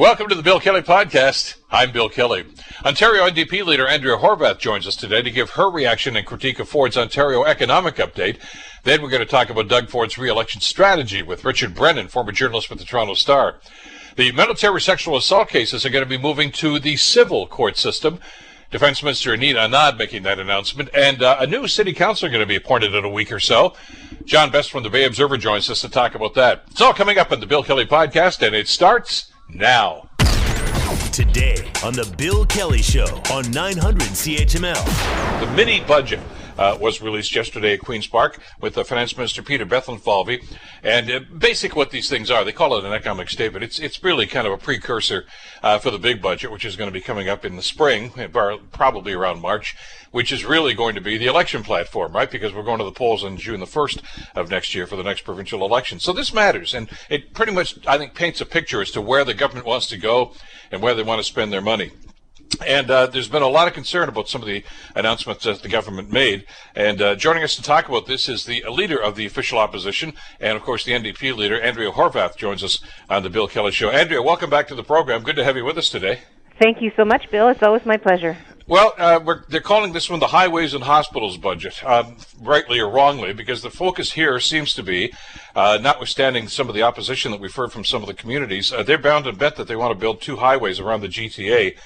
[0.00, 1.56] Welcome to the Bill Kelly Podcast.
[1.70, 2.46] I'm Bill Kelly.
[2.86, 6.70] Ontario NDP leader Andrea Horwath joins us today to give her reaction and critique of
[6.70, 8.38] Ford's Ontario economic update.
[8.84, 12.70] Then we're going to talk about Doug Ford's re-election strategy with Richard Brennan, former journalist
[12.70, 13.60] with the Toronto Star.
[14.16, 18.20] The military sexual assault cases are going to be moving to the civil court system.
[18.70, 22.46] Defense Minister Anita Anand making that announcement, and uh, a new city councilor going to
[22.46, 23.74] be appointed in a week or so.
[24.24, 26.64] John Best from the Bay Observer joins us to talk about that.
[26.70, 30.08] It's all coming up on the Bill Kelly Podcast, and it starts now.
[31.12, 35.40] Today on The Bill Kelly Show on 900 CHML.
[35.40, 36.20] The mini budget
[36.60, 40.44] uh, was released yesterday at Queen's Park with the Finance Minister Peter Bethlenfalvy.
[40.82, 43.64] And uh, basic what these things are, they call it an economic statement.
[43.64, 45.24] It's it's really kind of a precursor
[45.62, 48.12] uh, for the big budget, which is going to be coming up in the spring,
[48.72, 49.74] probably around March,
[50.10, 52.30] which is really going to be the election platform, right?
[52.30, 54.02] Because we're going to the polls on June the 1st
[54.34, 55.98] of next year for the next provincial election.
[55.98, 59.24] So this matters, and it pretty much, I think, paints a picture as to where
[59.24, 60.32] the government wants to go
[60.70, 61.92] and where they want to spend their money.
[62.66, 65.68] And uh, there's been a lot of concern about some of the announcements that the
[65.68, 66.44] government made.
[66.74, 70.12] And uh, joining us to talk about this is the leader of the official opposition,
[70.40, 73.90] and of course the NDP leader, Andrea Horwath, joins us on the Bill Kelly Show.
[73.90, 75.22] Andrea, welcome back to the program.
[75.22, 76.20] Good to have you with us today.
[76.60, 77.48] Thank you so much, Bill.
[77.48, 78.36] It's always my pleasure.
[78.66, 83.32] Well, uh, they're calling this one the Highways and Hospitals budget, um, rightly or wrongly,
[83.32, 85.12] because the focus here seems to be,
[85.56, 88.84] uh, notwithstanding some of the opposition that we've heard from some of the communities, uh,
[88.84, 91.76] they're bound and bet that they want to build two highways around the GTA.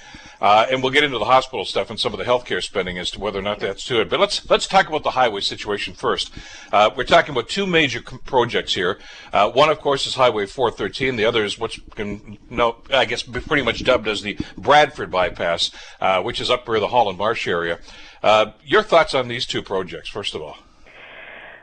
[0.45, 3.11] Uh, and we'll get into the hospital stuff and some of the healthcare spending as
[3.11, 4.11] to whether or not that's to it.
[4.11, 6.31] But let's let's talk about the highway situation first.
[6.71, 8.99] Uh, we're talking about two major projects here.
[9.33, 11.17] Uh, one, of course, is Highway 413.
[11.17, 15.71] The other is what's can no, I guess pretty much dubbed as the Bradford bypass,
[15.99, 17.79] uh, which is up near the Holland Marsh area.
[18.23, 20.59] Uh, your thoughts on these two projects, first of all?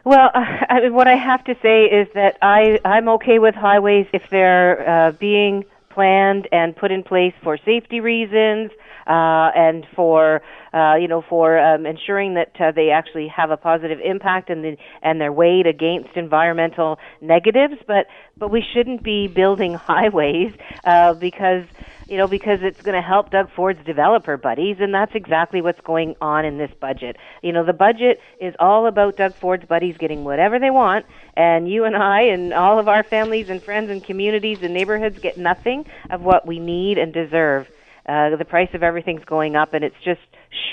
[0.06, 4.08] Well, I mean, what I have to say is that I I'm okay with highways
[4.12, 8.72] if they're uh, being planned and put in place for safety reasons
[9.08, 10.42] uh, and for
[10.74, 14.64] uh, you know for um, ensuring that uh, they actually have a positive impact and
[14.64, 17.76] the, and they're weighed against environmental negatives.
[17.88, 18.08] But
[18.38, 20.54] but we shouldn't be building highways
[20.84, 21.66] uh, because
[22.12, 25.80] you know, because it's going to help Doug Ford's developer buddies, and that's exactly what's
[25.80, 27.16] going on in this budget.
[27.42, 31.06] You know, the budget is all about Doug Ford's buddies getting whatever they want,
[31.38, 35.20] and you and I and all of our families and friends and communities and neighborhoods
[35.20, 37.72] get nothing of what we need and deserve.
[38.06, 40.20] Uh, the price of everything's going up, and it's just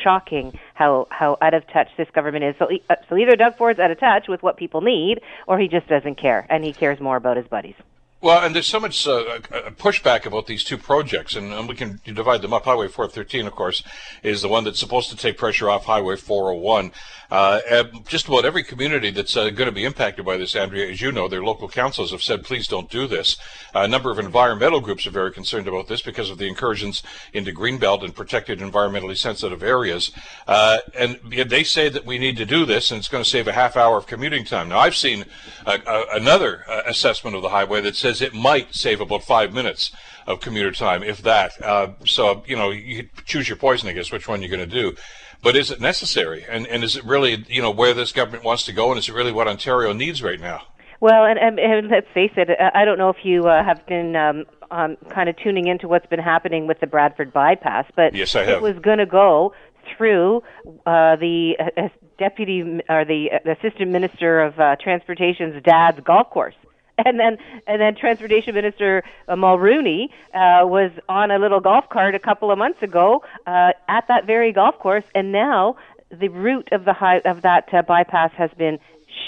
[0.03, 2.57] shocking how how out of touch this government is.
[2.59, 5.69] So, uh, so either Doug Ford's out of touch with what people need, or he
[5.69, 7.77] just doesn't care, and he cares more about his buddies.
[8.21, 9.39] Well, and there's so much uh,
[9.79, 12.65] pushback about these two projects, and, and, we can divide them up.
[12.65, 13.85] Highway 413, of course,
[14.25, 16.91] is the one that's supposed to take pressure off Highway 401.
[17.31, 21.01] Uh, just about every community that's uh, going to be impacted by this, Andrea, as
[21.01, 23.37] you know, their local councils have said, please don't do this.
[23.75, 27.03] a number of environmental groups are very concerned about this because of the incursions
[27.35, 30.11] into greenbelt and protected environmentally sensitive areas.
[30.47, 33.47] Uh, and they say that we need to do this, and it's going to save
[33.47, 34.71] a half hour of commuting time.
[34.71, 35.27] Now, I've seen
[35.67, 39.93] another uh, assessment of the highway that says it might save about five minutes
[40.27, 41.53] of commuter time, if that.
[41.63, 44.83] Uh, so, you know, you choose your poison, I guess, which one you're going to
[44.83, 44.95] do.
[45.43, 46.45] But is it necessary?
[46.49, 48.91] And, and is it really, you know, where this government wants to go?
[48.91, 50.63] And is it really what Ontario needs right now?
[51.01, 54.17] Well, and, and, and let's face it, I don't know if you uh, have been
[54.17, 58.35] um, um, kind of tuning into what's been happening with the Bradford bypass, but yes,
[58.35, 58.57] I have.
[58.57, 59.55] it was going to go
[59.97, 60.43] through
[60.87, 61.89] uh, the uh,
[62.19, 66.57] deputy or the assistant minister of uh, transportation's dad's golf course
[67.05, 72.15] and then and then Transportation Minister uh, Mulroney uh, was on a little golf cart
[72.15, 75.77] a couple of months ago uh, at that very golf course, and now
[76.11, 78.79] the route of the high, of that uh, bypass has been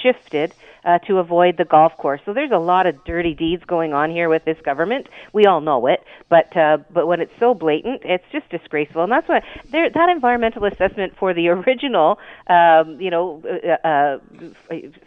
[0.02, 0.54] shifted
[0.84, 2.20] uh, to avoid the golf course.
[2.24, 5.08] So there's a lot of dirty deeds going on here with this government.
[5.32, 9.02] We all know it, but uh, but when it's so blatant, it's just disgraceful.
[9.02, 9.42] And that's why
[9.72, 14.18] that environmental assessment for the original, um, you know, uh, uh,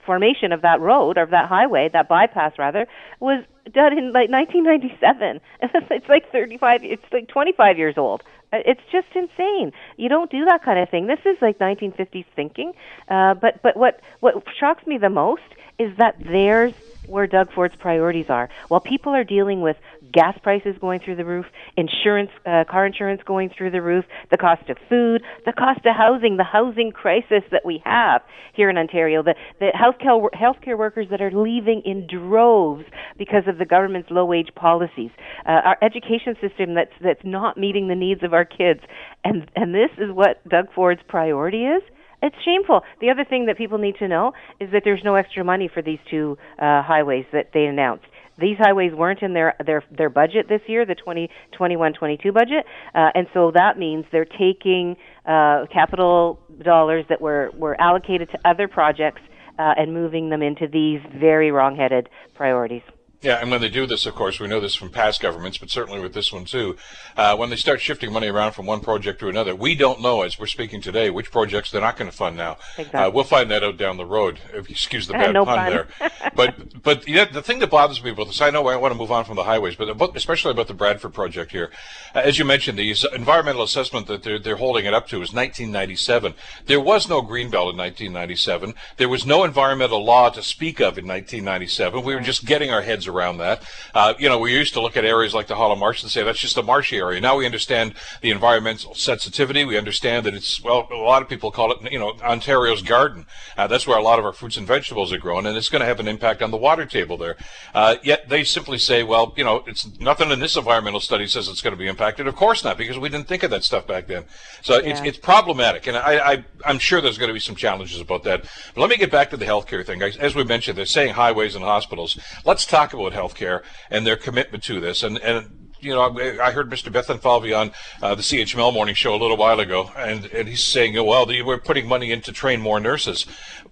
[0.05, 2.87] formation of that road or of that highway, that bypass rather,
[3.19, 5.39] was done in like 1997.
[5.61, 6.81] it's like 35.
[6.83, 8.23] It's like 25 years old.
[8.51, 9.71] Uh, it's just insane.
[9.97, 11.07] You don't do that kind of thing.
[11.07, 12.73] This is like 1950s thinking.
[13.09, 15.41] Uh, but but what what shocks me the most
[15.79, 16.73] is that there's
[17.07, 18.49] where Doug Ford's priorities are.
[18.67, 19.77] While people are dealing with
[20.11, 24.37] gas prices going through the roof, insurance, uh, car insurance going through the roof, the
[24.37, 28.21] cost of food, the cost of housing, the housing crisis that we have
[28.53, 32.85] here in Ontario, the, the healthcare, healthcare workers that are leaving in droves
[33.17, 35.11] because of the government's low wage policies,
[35.45, 38.79] uh, our education system that's, that's not meeting the needs of our kids.
[39.23, 41.83] And, and this is what Doug Ford's priority is
[42.23, 42.81] it's shameful.
[43.01, 45.81] The other thing that people need to know is that there's no extra money for
[45.81, 48.05] these two uh, highways that they announced.
[48.39, 52.65] These highways weren't in their their their budget this year, the 2021-22 budget,
[52.95, 58.39] uh, and so that means they're taking uh, capital dollars that were were allocated to
[58.43, 59.21] other projects
[59.59, 62.81] uh, and moving them into these very wrong-headed priorities.
[63.23, 65.69] Yeah, and when they do this, of course, we know this from past governments, but
[65.69, 66.75] certainly with this one too.
[67.15, 70.23] Uh, when they start shifting money around from one project to another, we don't know
[70.23, 72.57] as we're speaking today which projects they're not going to fund now.
[72.77, 72.99] Exactly.
[72.99, 74.39] Uh, we'll find that out down the road.
[74.53, 75.87] If you excuse the bad no pun there,
[76.35, 78.97] but but yeah, the thing that bothers me about this, I know I want to
[78.97, 81.71] move on from the highways, but about, especially about the Bradford project here,
[82.13, 85.31] uh, as you mentioned, the environmental assessment that they're they're holding it up to is
[85.31, 86.33] 1997.
[86.65, 88.73] There was no greenbelt in 1997.
[88.97, 92.03] There was no environmental law to speak of in 1997.
[92.03, 93.63] We were just getting our heads around that.
[93.93, 96.23] Uh, you know, we used to look at areas like the Holland Marsh and say
[96.23, 97.21] that's just a marshy area.
[97.21, 99.65] Now we understand the environmental sensitivity.
[99.65, 103.25] We understand that it's well, a lot of people call it, you know, Ontario's garden.
[103.57, 105.81] Uh, that's where a lot of our fruits and vegetables are grown, and it's going
[105.81, 107.35] to have an impact on the water table there.
[107.73, 111.47] Uh, yet they simply say, well, you know, it's nothing in this environmental study says
[111.47, 112.27] it's going to be impacted.
[112.27, 114.23] Of course not, because we didn't think of that stuff back then.
[114.61, 115.07] So it's Yeah.
[115.07, 118.43] it's problematic, and I, I I'm sure there's going to be some challenges about that.
[118.73, 120.01] But let me get back to the healthcare thing.
[120.01, 122.17] As we mentioned, they're saying highways and hospitals.
[122.45, 125.03] Let's talk about healthcare and their commitment to this.
[125.03, 126.89] And and you know, I I heard Mr.
[126.89, 127.71] Bethlenfalvy on
[128.01, 131.57] uh, the CHML morning show a little while ago, and, and he's saying, well, we're
[131.57, 133.25] putting money in to train more nurses.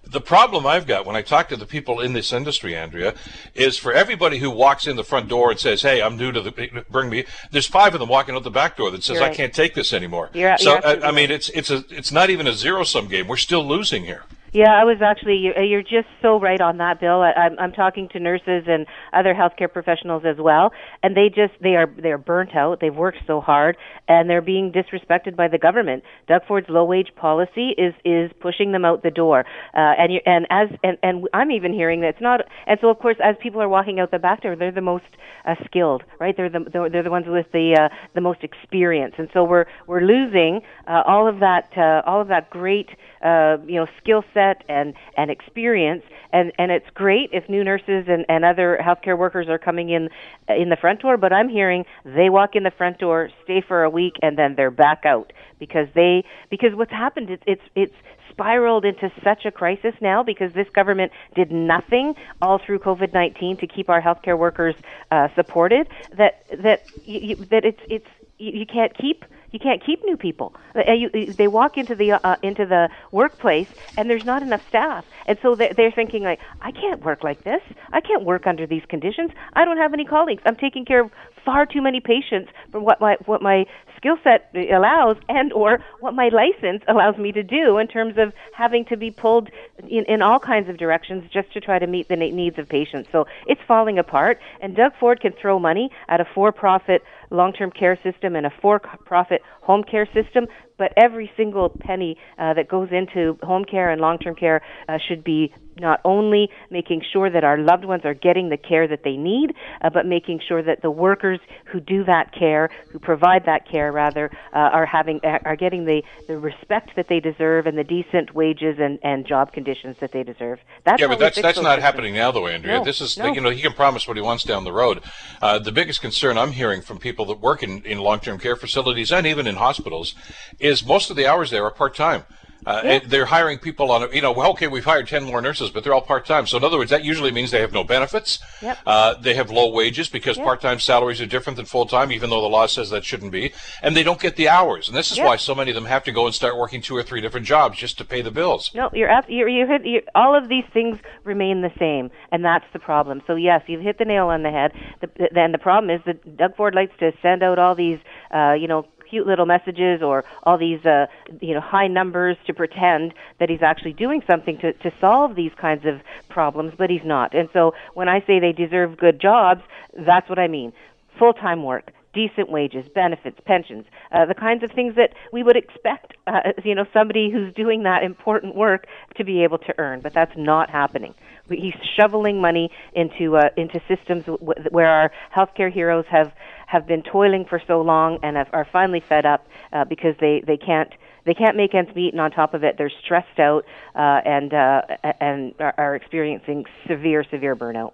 [0.04, 3.14] The problem I've got when I talk to the people in this industry, Andrea,
[3.54, 6.40] is for everybody who walks in the front door and says, hey, I'm new to
[6.42, 9.24] the, bring me, there's five of them walking out the back door that says, You're
[9.24, 10.28] I can't take this anymore.
[10.34, 13.06] You're- so, you're I, I mean, it's, it's a, it's not even a zero sum
[13.08, 13.28] game.
[13.28, 14.24] We're still losing here.
[14.52, 15.36] Yeah, I was actually.
[15.38, 17.22] You're, you're just so right on that, Bill.
[17.22, 20.72] I'm, I'm talking to nurses and other healthcare professionals as well,
[21.02, 22.78] and they just they are they are burnt out.
[22.78, 23.78] They've worked so hard,
[24.08, 26.02] and they're being disrespected by the government.
[26.28, 30.20] Doug Ford's low wage policy is is pushing them out the door, uh, and you,
[30.26, 32.42] and as and, and I'm even hearing that it's not.
[32.66, 35.04] And so of course, as people are walking out the back door, they're the most
[35.46, 36.36] uh, skilled, right?
[36.36, 39.64] They're the they're, they're the ones with the uh, the most experience, and so we're
[39.86, 42.90] we're losing uh, all of that uh, all of that great
[43.24, 46.04] uh, you know skill set and and experience.
[46.32, 50.08] And and it's great if new nurses and and other healthcare workers are coming in
[50.48, 53.84] in the front door but i'm hearing they walk in the front door stay for
[53.84, 57.94] a week and then they're back out because they because what's happened it's it's it's
[58.30, 63.66] spiraled into such a crisis now because this government did nothing all through COVID-19 to
[63.66, 64.74] keep our healthcare workers
[65.10, 65.86] uh, supported
[66.16, 68.06] that that you, that it's it's
[68.42, 70.54] you, you can't keep you can't keep new people.
[70.74, 74.66] Uh, you, you- they walk into the uh, into the workplace and there's not enough
[74.68, 77.62] staff, and so they're, they're thinking like, I can't work like this.
[77.92, 79.30] I can't work under these conditions.
[79.52, 80.42] I don't have any colleagues.
[80.46, 81.10] I'm taking care of
[81.44, 83.66] far too many patients for what my what my
[83.96, 88.32] skill set allows and or what my license allows me to do in terms of
[88.52, 89.48] having to be pulled
[89.88, 93.08] in, in all kinds of directions just to try to meet the needs of patients.
[93.12, 97.98] So it's falling apart and Doug Ford can throw money at a for-profit long-term care
[98.02, 100.46] system and a for-profit home care system,
[100.78, 105.24] but every single penny uh, that goes into home care and long-term care uh, should
[105.24, 109.16] be not only making sure that our loved ones are getting the care that they
[109.16, 113.68] need, uh, but making sure that the workers who do that care, who provide that
[113.68, 117.84] care rather, uh, are having are getting the, the respect that they deserve and the
[117.84, 120.58] decent wages and, and job conditions that they deserve.
[120.84, 121.82] That's yeah, but that's that's not systems.
[121.82, 122.78] happening now, though, Andrea.
[122.78, 123.32] No, this is no.
[123.32, 125.02] you know he can promise what he wants down the road.
[125.40, 129.12] Uh, the biggest concern I'm hearing from people that work in, in long-term care facilities
[129.12, 130.14] and even in hospitals
[130.58, 132.24] is most of the hours there are part-time.
[132.66, 135.40] Uh, and They're hiring people on, a- you know, well, okay, we've hired 10 more
[135.40, 136.46] nurses, but they're all part-time.
[136.46, 138.38] So in other words, that usually means they have no benefits.
[138.60, 138.78] Yep.
[138.86, 140.46] Uh, they have low wages because Yep.
[140.46, 143.52] part-time salaries are different than full-time, even though the law says that shouldn't be.
[143.82, 144.88] And they don't get the hours.
[144.88, 145.26] And this is Yep.
[145.26, 147.46] why so many of them have to go and start working two or three different
[147.46, 148.70] jobs just to pay the bills.
[148.74, 149.10] No, you're.
[149.28, 149.84] You're, you hit.
[149.84, 153.22] You, all of these things remain the same, and that's the problem.
[153.26, 154.72] So yes, you've hit the nail on the head.
[155.00, 157.98] The, then the problem is that Doug Ford likes to send out all these,
[158.34, 161.06] uh, you know, cute little messages or all these, uh,
[161.40, 165.52] you know, high numbers to pretend that he's actually doing something to to solve these
[165.60, 166.00] kinds of
[166.30, 167.34] problems, but he's not.
[167.34, 169.60] And so when I say they deserve good jobs,
[169.94, 170.72] that's what I mean.
[171.18, 175.56] Full time work decent wages, benefits, pensions, uh, the kinds of things that we would
[175.56, 180.00] expect, uh, you know, somebody who's doing that important work to be able to earn.
[180.00, 181.14] But that's not happening.
[181.48, 186.32] He's shoveling money into uh, into systems w- where our healthcare heroes have
[186.66, 190.42] have been toiling for so long and have, are finally fed up uh, because they
[190.46, 190.92] they can't.
[191.24, 194.52] They can't make ends meet, and on top of it, they're stressed out uh, and
[194.52, 194.82] uh,
[195.20, 197.92] and are experiencing severe, severe burnout.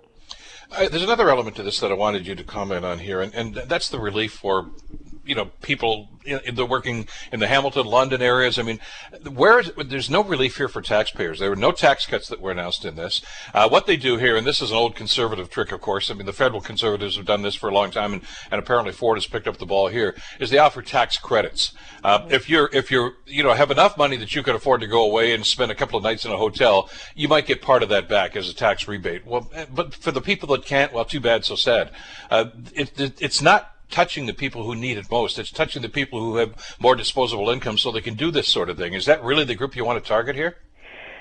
[0.71, 3.35] Uh, there's another element to this that I wanted you to comment on here, and,
[3.35, 4.71] and that's the relief for
[5.29, 8.59] you know, people in, the working in the Hamilton, London areas.
[8.59, 8.81] I mean,
[9.31, 11.39] where is, there's no relief here for taxpayers.
[11.39, 13.21] There were no tax cuts that were announced in this.
[13.53, 16.11] Uh, what they do here, and this is an old conservative trick, of course.
[16.11, 18.93] I mean, the federal conservatives have done this for a long time, and, and apparently
[18.93, 20.17] Ford has picked up the ball here.
[20.41, 21.73] Is they offer tax credits.
[22.03, 24.87] Uh, if you're if you're you know have enough money that you could afford to
[24.87, 27.83] go away and spend a couple of nights in a hotel, you might get part
[27.83, 29.27] of that back as a tax rebate.
[29.27, 31.91] Well, but for the people that can't, well, too bad, so sad.
[32.31, 35.39] Uh, it, it, it's not touching the people who need it most.
[35.39, 38.69] It's touching the people who have more disposable income so they can do this sort
[38.71, 38.95] of thing.
[38.95, 40.57] Is that really the group you want to target here?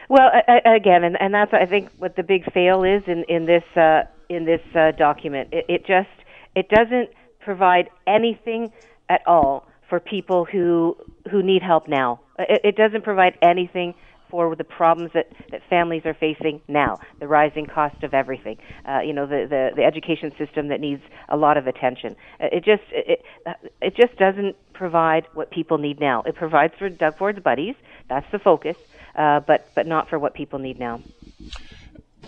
[0.09, 3.45] Well, I, again, and, and that's I think what the big fail is in in
[3.45, 5.49] this uh, in this uh, document.
[5.51, 6.09] It, it just
[6.55, 7.09] it doesn't
[7.41, 8.71] provide anything
[9.09, 10.95] at all for people who
[11.29, 12.21] who need help now.
[12.39, 13.95] It, it doesn't provide anything
[14.29, 18.57] for the problems that, that families are facing now, the rising cost of everything,
[18.87, 22.15] uh, you know, the, the, the education system that needs a lot of attention.
[22.39, 23.23] Uh, it just it,
[23.81, 26.23] it just doesn't provide what people need now.
[26.23, 27.75] It provides for Doug Ford's buddies,
[28.09, 28.77] that's the focus,
[29.15, 31.01] uh, but but not for what people need now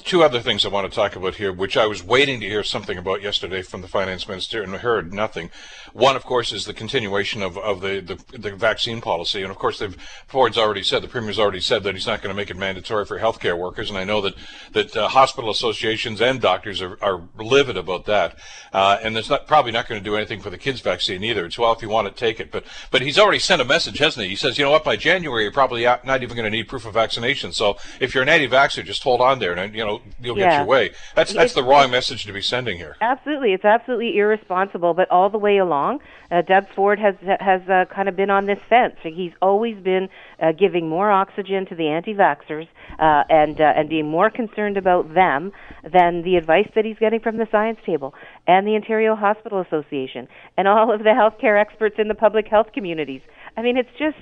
[0.03, 2.63] two other things I want to talk about here, which I was waiting to hear
[2.63, 5.49] something about yesterday from the finance minister and heard nothing.
[5.93, 9.41] One, of course, is the continuation of, of the, the, the vaccine policy.
[9.41, 9.81] And of course,
[10.27, 13.05] Ford's already said, the Premier's already said that he's not going to make it mandatory
[13.05, 13.89] for healthcare workers.
[13.89, 14.35] And I know that,
[14.73, 18.37] that uh, hospital associations and doctors are, are livid about that.
[18.71, 21.45] Uh, and it's not, probably not going to do anything for the kids' vaccine either.
[21.45, 22.51] It's well, if you want to take it.
[22.51, 24.29] But, but he's already sent a message, hasn't he?
[24.29, 26.85] He says, you know what, by January, you're probably not even going to need proof
[26.85, 27.51] of vaccination.
[27.51, 29.53] So if you're an anti-vaxxer, just hold on there.
[29.53, 29.88] And, you know,
[30.22, 30.50] you'll yeah.
[30.50, 30.86] get your way.
[31.15, 32.96] That's that's it's, the wrong message to be sending here.
[33.01, 34.93] Absolutely, it's absolutely irresponsible.
[34.93, 36.00] But all the way along,
[36.31, 38.96] uh, Doug Ford has has uh, kind of been on this fence.
[39.03, 42.67] He's always been uh, giving more oxygen to the anti-vaxxers
[43.00, 45.51] uh, and uh, and being more concerned about them
[45.84, 48.13] than the advice that he's getting from the science table
[48.48, 50.27] and the Ontario Hospital Association
[50.58, 53.22] and all of the healthcare experts in the public health communities.
[53.58, 54.17] I mean, it's just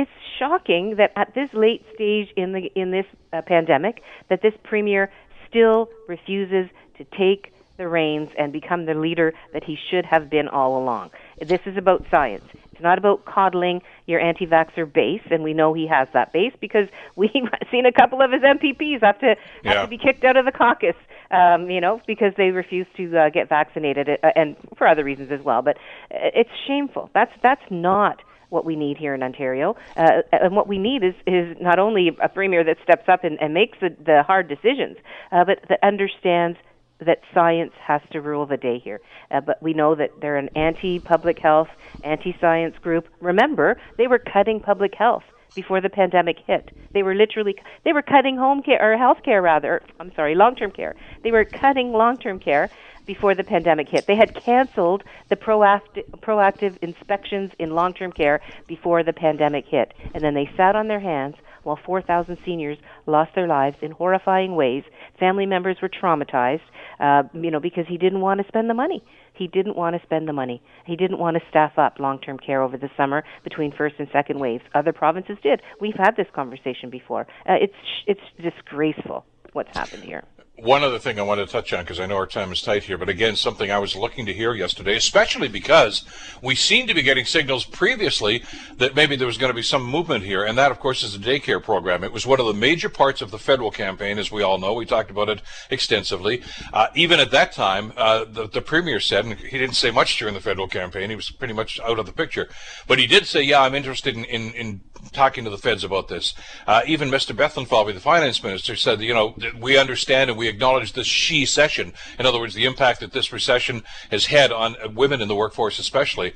[0.00, 4.54] it's shocking that at this late stage in the in this uh, pandemic that this
[4.62, 5.10] premier
[5.48, 10.48] still refuses to take the reins and become the leader that he should have been
[10.48, 11.10] all along.
[11.40, 12.44] This is about science.
[12.72, 16.88] It's not about coddling your anti-vaxxer base, and we know he has that base because
[17.16, 17.30] we've
[17.70, 19.72] seen a couple of his MPPs have to yeah.
[19.72, 20.96] have to be kicked out of the caucus,
[21.30, 25.30] um, you know, because they refuse to uh, get vaccinated, uh, and for other reasons
[25.30, 25.62] as well.
[25.62, 25.76] But
[26.10, 27.10] uh, it's shameful.
[27.12, 29.76] That's that's not what we need here in Ontario.
[29.96, 33.40] Uh, and what we need is, is not only a premier that steps up and,
[33.40, 34.96] and makes the, the hard decisions,
[35.32, 36.58] uh, but that understands
[37.00, 39.00] that science has to rule the day here.
[39.30, 41.68] Uh, but we know that they're an anti-public health,
[42.04, 43.08] anti-science group.
[43.20, 46.70] Remember, they were cutting public health before the pandemic hit.
[46.92, 49.82] They were literally they were cutting home care or health care rather.
[49.98, 50.94] I'm sorry, long-term care.
[51.22, 52.70] They were cutting long-term care
[53.06, 54.06] before the pandemic hit.
[54.06, 59.92] They had canceled the proactive, proactive inspections in long term care before the pandemic hit.
[60.14, 64.54] And then they sat on their hands while 4,000 seniors lost their lives in horrifying
[64.54, 64.84] ways.
[65.18, 66.62] Family members were traumatized,
[66.98, 69.02] uh, you know, because he didn't want to spend the money.
[69.40, 70.62] He didn't want to spend the money.
[70.84, 74.38] He didn't want to staff up long-term care over the summer between first and second
[74.38, 74.62] waves.
[74.74, 75.62] Other provinces did.
[75.80, 77.22] We've had this conversation before.
[77.48, 77.72] Uh, it's
[78.06, 80.24] it's disgraceful what's happened here
[80.62, 82.84] one other thing I want to touch on because I know our time is tight
[82.84, 86.04] here, but again, something I was looking to hear yesterday, especially because
[86.42, 88.42] we seem to be getting signals previously
[88.76, 91.18] that maybe there was going to be some movement here, and that, of course, is
[91.18, 92.04] the daycare program.
[92.04, 94.74] It was one of the major parts of the federal campaign, as we all know.
[94.74, 95.40] We talked about it
[95.70, 96.42] extensively.
[96.72, 100.18] Uh, even at that time, uh, the, the premier said, and he didn't say much
[100.18, 102.48] during the federal campaign, he was pretty much out of the picture,
[102.86, 104.80] but he did say, yeah, I'm interested in, in, in
[105.12, 106.34] talking to the feds about this.
[106.66, 107.34] Uh, even Mr.
[107.34, 111.92] Bethlenfalvy, the finance minister, said, you know, we understand and we acknowledge this she session.
[112.18, 115.78] In other words, the impact that this recession has had on women in the workforce,
[115.78, 116.34] especially.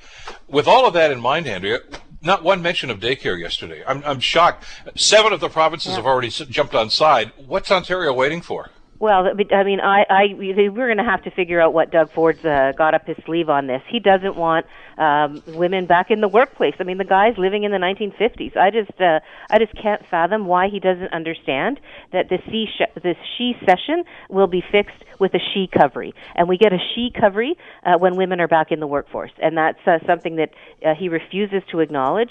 [0.49, 1.81] With all of that in mind, Andrea,
[2.23, 3.83] not one mention of daycare yesterday.
[3.87, 4.65] I'm, I'm shocked.
[4.97, 5.97] Seven of the provinces yeah.
[5.97, 7.33] have already jumped on side.
[7.37, 8.71] What's Ontario waiting for?
[8.99, 12.45] Well, I mean, I, I we're going to have to figure out what Doug Ford's
[12.45, 13.83] uh, got up his sleeve on this.
[13.89, 14.67] He doesn't want
[14.99, 16.75] um, women back in the workplace.
[16.79, 18.57] I mean, the guy's living in the 1950s.
[18.57, 19.21] I just, uh,
[19.51, 21.81] I just can't fathom why he doesn't understand
[22.13, 22.67] that the she,
[23.03, 27.11] this she session will be fixed with a she covery, and we get a she
[27.11, 27.53] covery
[27.85, 30.51] uh, when women are back in the workforce, and that's uh, something that
[30.85, 32.31] uh, he refuses to acknowledge.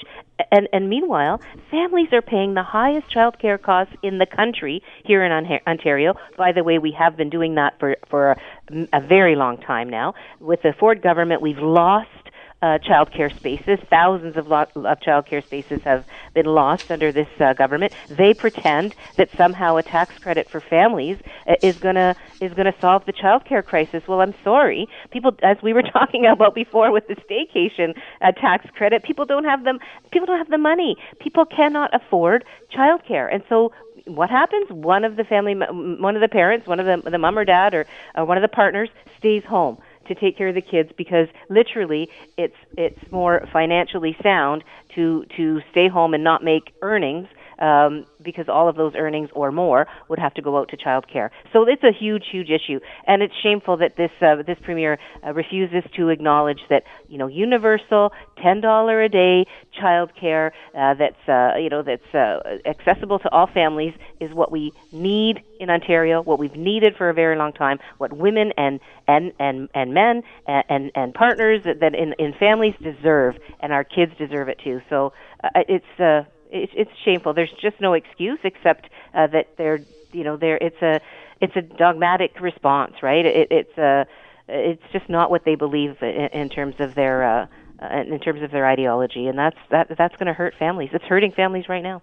[0.51, 1.39] And, and meanwhile,
[1.71, 5.31] families are paying the highest child care costs in the country here in
[5.67, 6.15] Ontario.
[6.37, 8.37] By the way, we have been doing that for for a,
[8.93, 10.13] a very long time now.
[10.39, 12.09] With the Ford government, we've lost
[12.63, 13.79] uh, child care spaces.
[13.89, 17.91] Thousands of, lo- of child care spaces have been lost under this uh, government.
[18.09, 21.17] They pretend that somehow a tax credit for families
[21.47, 24.03] uh, is gonna is gonna solve the child care crisis.
[24.07, 28.65] Well, I'm sorry, people, as we were talking about before with the staycation uh, tax
[28.75, 29.79] credit, people don't have them.
[30.11, 30.95] People don't have the money.
[31.19, 33.71] People cannot afford child care, and so
[34.05, 34.67] what happens?
[34.69, 37.73] One of the family, one of the parents, one of the the mom or dad,
[37.73, 37.85] or
[38.19, 39.77] uh, one of the partners stays home
[40.07, 44.63] to take care of the kids because literally it's it's more financially sound
[44.95, 47.27] to to stay home and not make earnings
[47.59, 51.07] um, because all of those earnings or more would have to go out to child
[51.11, 51.31] care.
[51.51, 55.33] So it's a huge, huge issue, and it's shameful that this uh, this premier uh,
[55.33, 59.45] refuses to acknowledge that you know universal ten dollar a day
[59.79, 64.51] child care uh, that's uh, you know that's uh, accessible to all families is what
[64.51, 68.79] we need in Ontario, what we've needed for a very long time, what women and
[69.07, 73.73] and and and men and and, and partners that, that in in families deserve, and
[73.73, 74.81] our kids deserve it too.
[74.89, 77.33] So uh, it's uh, it's, it's shameful.
[77.33, 79.81] There's just no excuse except uh, that they're
[80.11, 81.01] you know they're it's a
[81.41, 83.25] it's a dogmatic response, right?
[83.25, 84.05] It, it's a
[84.47, 87.47] it's just not what they believe in, in terms of their uh,
[88.07, 90.91] in terms of their ideology, and that's that that's going to hurt families.
[90.93, 92.01] It's hurting families right now.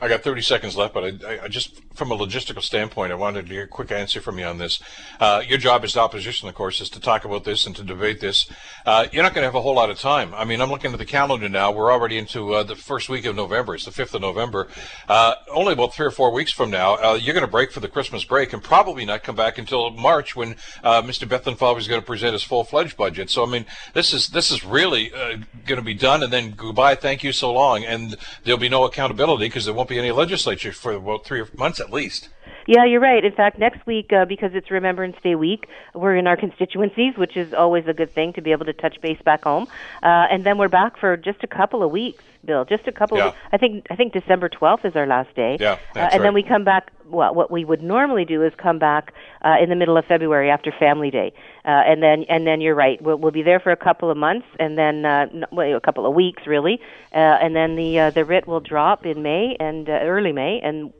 [0.00, 3.46] I got 30 seconds left, but I, I, just, from a logistical standpoint, I wanted
[3.46, 4.80] to hear a quick answer from you on this.
[5.20, 8.20] Uh, your job as opposition, of course, is to talk about this and to debate
[8.20, 8.48] this.
[8.84, 10.34] Uh, you're not going to have a whole lot of time.
[10.34, 11.70] I mean, I'm looking at the calendar now.
[11.70, 13.74] We're already into uh, the first week of November.
[13.74, 14.66] It's the 5th of November.
[15.08, 17.80] Uh, only about three or four weeks from now, uh, you're going to break for
[17.80, 21.28] the Christmas break and probably not come back until March when uh, Mr.
[21.28, 23.30] Bethlenfalvy is going to present his full-fledged budget.
[23.30, 26.96] So, I mean, this is this is really going to be done, and then goodbye,
[26.96, 30.72] thank you, so long, and there'll be no accountability because there won't be any legislature
[30.72, 32.30] for about three months at least.
[32.66, 33.22] Yeah, you're right.
[33.22, 37.36] In fact, next week, uh, because it's Remembrance Day week, we're in our constituencies, which
[37.36, 39.66] is always a good thing to be able to touch base back home.
[40.02, 42.64] Uh, and then we're back for just a couple of weeks, Bill.
[42.64, 43.18] Just a couple.
[43.18, 43.28] Yeah.
[43.28, 45.56] Of, I think I think December 12th is our last day.
[45.60, 46.22] Yeah, uh, and right.
[46.22, 46.90] then we come back.
[47.06, 50.50] Well, what we would normally do is come back uh, in the middle of February
[50.50, 51.32] after Family Day,
[51.64, 53.00] uh, and then and then you're right.
[53.00, 56.06] We'll, we'll be there for a couple of months, and then uh, well, a couple
[56.06, 56.80] of weeks really,
[57.12, 60.60] uh, and then the uh, the writ will drop in May and uh, early May,
[60.60, 60.92] and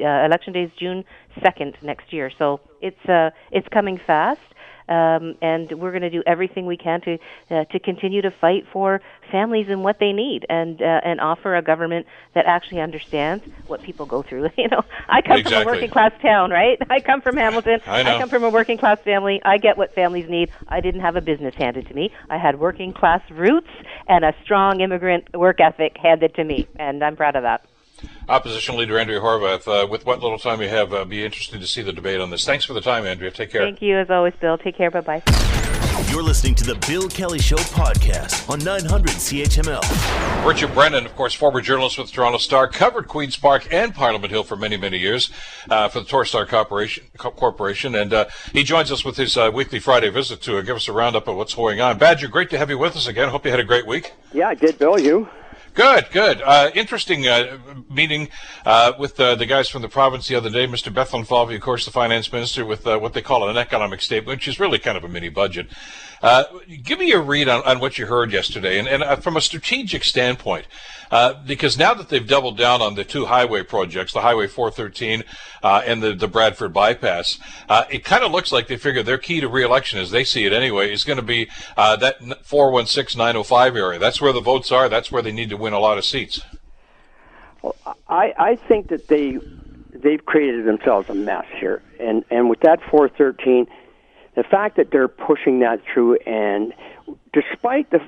[0.00, 1.04] uh, election day is June
[1.42, 2.30] second next year.
[2.38, 4.40] So it's uh, it's coming fast,
[4.92, 7.18] um, and we're going to do everything we can to
[7.50, 11.56] uh, to continue to fight for families and what they need, and uh, and offer
[11.56, 14.50] a government that actually understands what people go through.
[14.56, 16.78] you know, I come from a working class town, right?
[16.90, 17.80] I come from Hamilton.
[17.86, 18.18] I know.
[18.18, 19.40] come from a working class family.
[19.44, 20.50] I get what families need.
[20.68, 22.10] I didn't have a business handed to me.
[22.28, 23.70] I had working class roots
[24.08, 27.64] and a strong immigrant work ethic handed to me, and I'm proud of that.
[28.28, 31.66] Opposition Leader Andrea Horwath, uh, with what little time you have, uh, be interested to
[31.66, 32.44] see the debate on this.
[32.44, 33.30] Thanks for the time, Andrea.
[33.30, 33.62] Take care.
[33.62, 34.58] Thank you as always, Bill.
[34.58, 34.90] Take care.
[34.90, 35.22] Bye bye.
[36.10, 40.46] You're listening to the Bill Kelly Show podcast on 900 CHML.
[40.46, 44.42] Richard Brennan, of course, former journalist with Toronto Star, covered Queen's Park and Parliament Hill
[44.42, 45.30] for many, many years
[45.70, 49.78] uh, for the Torstar Corporation, Corporation, and uh, he joins us with his uh, weekly
[49.78, 51.96] Friday visit to uh, give us a roundup of what's going on.
[51.96, 53.30] Badger, great to have you with us again.
[53.30, 54.12] Hope you had a great week.
[54.34, 54.98] Yeah, I did, Bill.
[54.98, 55.28] You?
[55.74, 56.42] Good, good.
[56.42, 57.56] Uh, interesting uh,
[57.88, 58.28] meeting
[58.66, 60.66] uh, with uh, the guys from the province the other day.
[60.66, 60.92] Mr.
[60.92, 64.48] Bethlenfalvy, of course, the finance minister, with uh, what they call an economic statement, which
[64.48, 65.68] is really kind of a mini budget.
[66.22, 66.44] Uh,
[66.84, 69.40] give me a read on, on what you heard yesterday, and, and uh, from a
[69.40, 70.66] strategic standpoint,
[71.10, 75.24] uh, because now that they've doubled down on the two highway projects, the Highway 413
[75.62, 79.18] uh, and the, the Bradford bypass, uh, it kind of looks like they figure their
[79.18, 83.18] key to reelection, as they see it anyway, is going to be uh, that 416
[83.18, 83.98] 905 area.
[83.98, 84.88] That's where the votes are.
[84.88, 86.40] That's where they need to win a lot of seats.
[87.60, 87.76] Well,
[88.08, 89.38] I I think that they
[89.92, 93.66] they've created themselves a mess here, and and with that 413,
[94.34, 96.72] the fact that they're pushing that through, and
[97.32, 98.00] despite the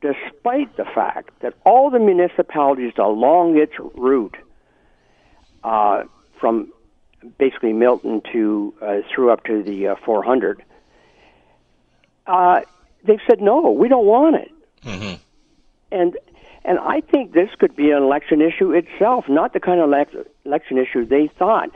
[0.00, 4.36] despite the fact that all the municipalities along its route,
[5.62, 6.02] uh,
[6.40, 6.72] from
[7.38, 10.62] basically Milton to uh, through up to the uh, 400,
[12.26, 12.60] uh,
[13.04, 14.52] they've said no, we don't want it.
[15.90, 16.16] And
[16.64, 20.26] and I think this could be an election issue itself, not the kind of elec-
[20.44, 21.70] election issue they thought.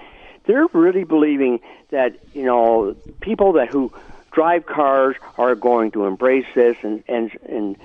[0.46, 3.92] They're really believing that you know people that who
[4.32, 7.76] drive cars are going to embrace this and and and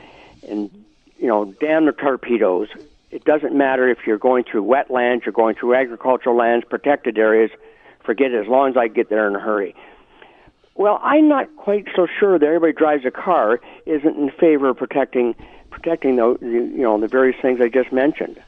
[0.48, 0.86] and
[1.18, 2.70] you know damn the torpedoes.
[3.10, 7.52] It doesn't matter if you're going through wetlands, you're going through agricultural lands, protected areas.
[8.04, 8.42] Forget it.
[8.42, 9.76] As long as I get there in a hurry.
[10.76, 14.78] Well, I'm not quite so sure that everybody drives a car isn't in favor of
[14.78, 15.36] protecting
[15.70, 18.42] protecting the you know the various things I just mentioned.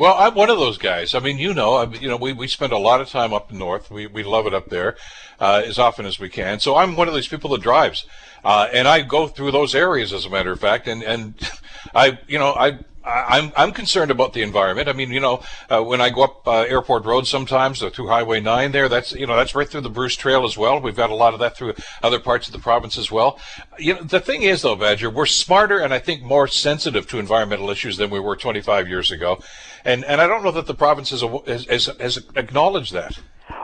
[0.00, 1.14] Well, I'm one of those guys.
[1.14, 3.52] I mean, you know, I, you know, we, we spend a lot of time up
[3.52, 3.90] north.
[3.90, 4.96] We we love it up there
[5.38, 6.58] uh, as often as we can.
[6.58, 8.06] So I'm one of these people that drives,
[8.42, 10.88] uh, and I go through those areas, as a matter of fact.
[10.88, 11.34] And and
[11.94, 12.78] I, you know, I
[13.10, 14.88] I'm I'm concerned about the environment.
[14.88, 18.08] I mean, you know, uh, when I go up uh, Airport Road sometimes or through
[18.08, 20.80] Highway Nine, there, that's you know that's right through the Bruce Trail as well.
[20.80, 23.38] We've got a lot of that through other parts of the province as well.
[23.78, 27.18] You know, the thing is though, Badger, we're smarter and I think more sensitive to
[27.18, 29.42] environmental issues than we were 25 years ago,
[29.84, 31.22] and and I don't know that the province has
[31.66, 33.18] has, has acknowledged that.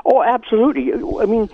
[0.04, 0.92] Oh, absolutely.
[0.92, 1.48] I mean,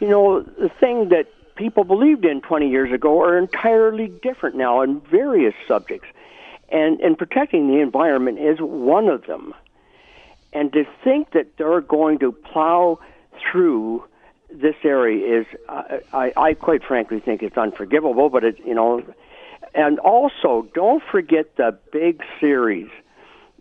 [0.00, 4.82] you know, the thing that people believed in 20 years ago are entirely different now
[4.82, 6.06] in various subjects
[6.68, 9.54] and and protecting the environment is one of them.
[10.52, 12.98] And to think that they're going to plow
[13.50, 14.04] through
[14.50, 18.30] this area is, uh, I, I quite frankly think it's unforgivable.
[18.30, 19.02] But it, you know,
[19.74, 22.88] and also don't forget the big series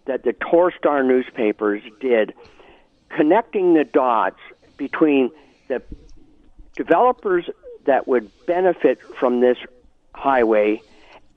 [0.05, 2.33] that the Torstar newspapers did,
[3.09, 4.39] connecting the dots
[4.77, 5.31] between
[5.67, 5.81] the
[6.75, 7.49] developers
[7.85, 9.57] that would benefit from this
[10.13, 10.81] highway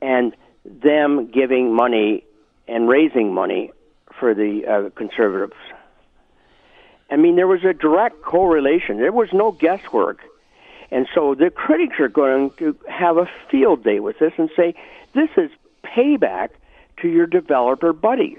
[0.00, 0.34] and
[0.70, 2.24] them giving money
[2.66, 3.72] and raising money
[4.18, 5.56] for the uh, conservatives.
[7.10, 8.98] I mean, there was a direct correlation.
[8.98, 10.20] There was no guesswork.
[10.90, 14.74] And so the critics are going to have a field day with this and say,
[15.14, 15.50] this is
[15.84, 16.50] payback
[17.00, 18.38] to your developer buddies.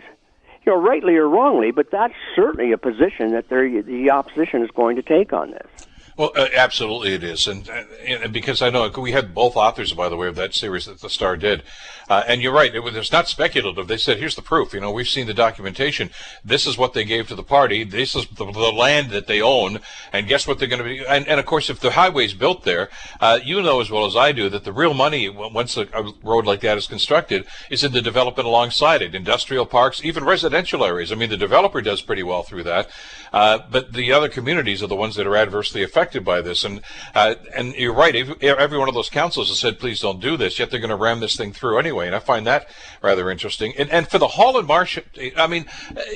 [0.65, 4.97] You know, rightly or wrongly, but that's certainly a position that the opposition is going
[4.97, 5.87] to take on this.
[6.19, 7.69] Well, uh, absolutely it is, and,
[8.05, 10.99] and, because I know we had both authors, by the way, of that series that
[10.99, 11.63] the Star did,
[12.09, 12.75] uh, and you're right.
[12.75, 13.87] It was it's not speculative.
[13.87, 14.73] They said, "Here's the proof.
[14.73, 16.09] You know, we've seen the documentation.
[16.43, 17.85] This is what they gave to the party.
[17.85, 19.79] This is the, the land that they own,
[20.11, 22.65] and guess what they're going to be." And, and, of course, if the highway's built
[22.65, 22.89] there,
[23.21, 26.11] uh, you know as well as I do that the real money once a, a
[26.21, 30.83] road like that is constructed is in the development alongside it, industrial parks, even residential
[30.83, 31.13] areas.
[31.13, 32.89] I mean, the developer does pretty well through that,
[33.33, 36.63] uh, but the other communities are the ones that are adversely affected by this.
[36.63, 36.81] And
[37.15, 38.15] uh, and you're right.
[38.41, 40.59] Every one of those councils has said, please don't do this.
[40.59, 42.07] Yet they're going to ram this thing through anyway.
[42.07, 42.67] And I find that
[43.01, 43.73] rather interesting.
[43.77, 44.99] And and for the Holland Marsh,
[45.37, 45.65] I mean,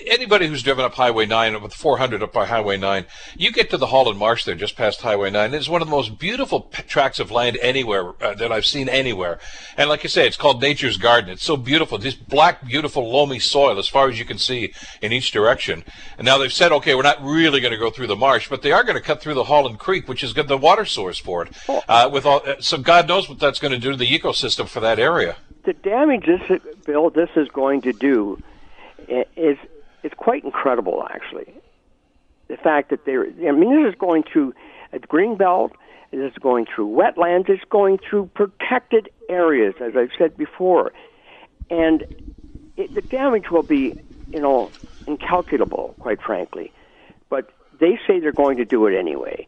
[0.08, 3.06] anybody who's driven up Highway 9 with 400 up by Highway 9,
[3.38, 5.54] you get to the Holland Marsh there, just past Highway 9.
[5.54, 9.39] It's one of the most beautiful tracts of land anywhere uh, that I've seen anywhere.
[9.78, 11.30] And like I say, it's called Nature's Garden.
[11.30, 11.97] It's so beautiful.
[11.97, 15.84] This black, beautiful, loamy soil as far as you can see in each direction.
[16.17, 18.61] And now they've said, okay, we're not really going to go through the marsh, but
[18.61, 21.43] they are going to cut through the Holland Creek, which is the water source for
[21.43, 21.55] it.
[21.87, 24.79] Uh, with all, so God knows what that's going to do to the ecosystem for
[24.79, 25.35] that area.
[25.65, 28.41] The damage this bill this is going to do
[29.07, 29.57] is
[30.03, 31.53] it's quite incredible, actually.
[32.47, 34.53] The fact that they're I mean, this is going through
[34.91, 35.73] a green belt.
[36.11, 37.49] This is going through wetlands.
[37.49, 40.93] It's going through protected areas, as I've said before,
[41.69, 42.03] and
[42.77, 44.69] it, the damage will be, you know,
[45.07, 46.71] incalculable, quite frankly.
[47.33, 49.47] But they say they're going to do it anyway.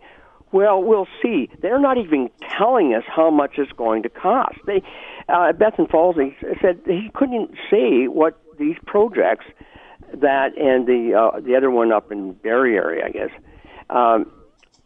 [0.51, 1.51] Well, we'll see.
[1.61, 4.57] They're not even telling us how much it's going to cost.
[4.65, 4.81] They,
[5.29, 9.45] uh, Bethlenfalvy said he couldn't say what these projects
[10.15, 13.29] that and the uh, the other one up in Barrie area, I guess,
[13.91, 14.31] um,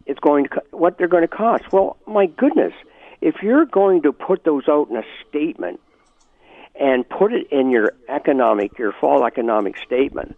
[0.05, 1.71] it's going to what they're going to cost.
[1.71, 2.73] Well, my goodness,
[3.21, 5.79] if you're going to put those out in a statement
[6.77, 10.35] and put it in your economic your fall economic statement,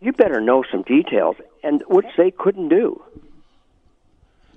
[0.00, 3.02] you better know some details, and which they couldn't do.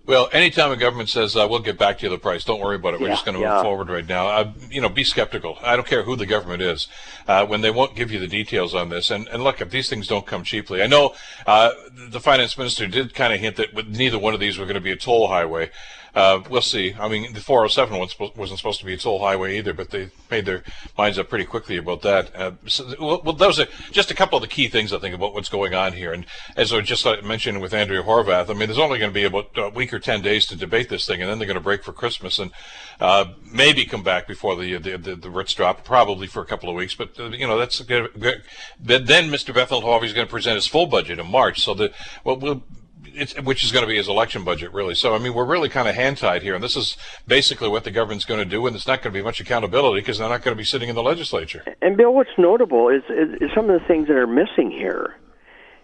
[0.09, 2.77] Well, anytime a government says uh, we'll get back to you the price, don't worry
[2.77, 2.99] about it.
[2.99, 3.53] We're yeah, just going to yeah.
[3.53, 4.27] move forward right now.
[4.27, 5.59] Uh, you know, be skeptical.
[5.61, 6.87] I don't care who the government is
[7.27, 9.11] uh, when they won't give you the details on this.
[9.11, 11.13] And, and look, if these things don't come cheaply, I know
[11.45, 11.69] uh,
[12.09, 14.81] the finance minister did kind of hint that neither one of these were going to
[14.81, 15.69] be a toll highway.
[16.15, 16.93] Uh, we'll see.
[16.99, 17.97] I mean, the 407
[18.35, 20.63] wasn't supposed to be a toll highway either, but they made their
[20.97, 22.35] minds up pretty quickly about that.
[22.35, 25.33] Uh, so, well, those are just a couple of the key things I think about
[25.33, 26.13] what's going on here.
[26.13, 29.23] And as I just mentioned with Andrea Horwath, I mean, there's only going to be
[29.23, 31.61] about a week or 10 days to debate this thing, and then they're going to
[31.61, 32.51] break for Christmas and
[32.99, 36.75] uh, maybe come back before the, the, the, the drop, probably for a couple of
[36.75, 36.95] weeks.
[36.95, 37.79] But, uh, you know, that's.
[37.79, 39.53] Then Mr.
[39.53, 41.61] Bethel is going to present his full budget in March.
[41.61, 41.93] So that,
[42.23, 42.63] well, we'll
[43.43, 44.95] which is going to be his election budget, really.
[44.95, 47.83] So, I mean, we're really kind of hand tied here, and this is basically what
[47.83, 50.29] the government's going to do, and it's not going to be much accountability because they're
[50.29, 51.63] not going to be sitting in the legislature.
[51.81, 55.15] And Bill, what's notable is, is, is some of the things that are missing here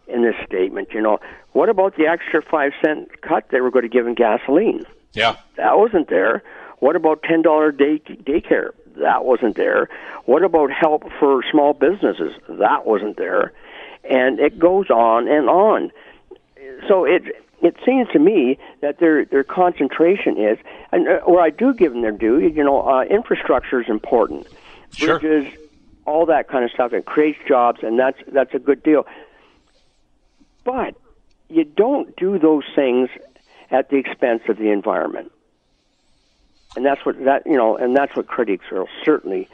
[0.07, 0.89] in this statement.
[0.93, 1.19] You know,
[1.53, 4.83] what about the extra five cent cut they were going to give in gasoline?
[5.13, 6.43] Yeah, that wasn't there.
[6.79, 8.71] What about ten dollar day daycare?
[8.97, 9.89] That wasn't there.
[10.25, 12.33] What about help for small businesses?
[12.47, 13.53] That wasn't there.
[14.09, 15.91] And it goes on and on
[16.87, 17.23] so it
[17.61, 20.57] it seems to me that their their concentration is,
[20.91, 24.47] and uh, where I do give them their due, you know, uh, infrastructure is important.
[24.91, 25.19] Sure.
[25.19, 25.53] Bridges,
[26.05, 26.93] all that kind of stuff.
[26.93, 29.07] It creates jobs, and that's that's a good deal.
[30.63, 30.95] But
[31.49, 33.09] you don't do those things
[33.71, 35.31] at the expense of the environment,
[36.75, 39.47] and that's what that you know, and that's what critics will certainly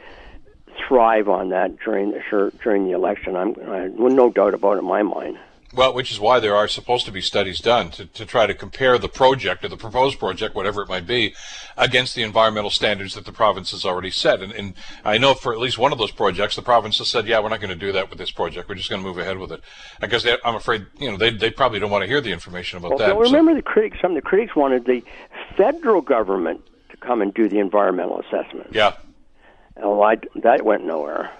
[0.86, 3.36] thrive on that during the during the election.
[3.36, 5.38] I'm I, no doubt about it in my mind.
[5.74, 8.52] Well, which is why there are supposed to be studies done to, to try to
[8.52, 11.34] compare the project or the proposed project, whatever it might be,
[11.78, 14.42] against the environmental standards that the province has already set.
[14.42, 17.26] And, and I know for at least one of those projects, the province has said,
[17.26, 18.68] yeah, we're not going to do that with this project.
[18.68, 19.62] We're just going to move ahead with it.
[19.98, 22.76] Because they, I'm afraid, you know, they, they probably don't want to hear the information
[22.76, 23.16] about well, that.
[23.16, 23.56] Well, remember so.
[23.56, 25.02] the critics, some of the critics wanted the
[25.56, 28.68] federal government to come and do the environmental assessment.
[28.72, 28.96] Yeah.
[29.78, 31.30] Oh, I, that went nowhere.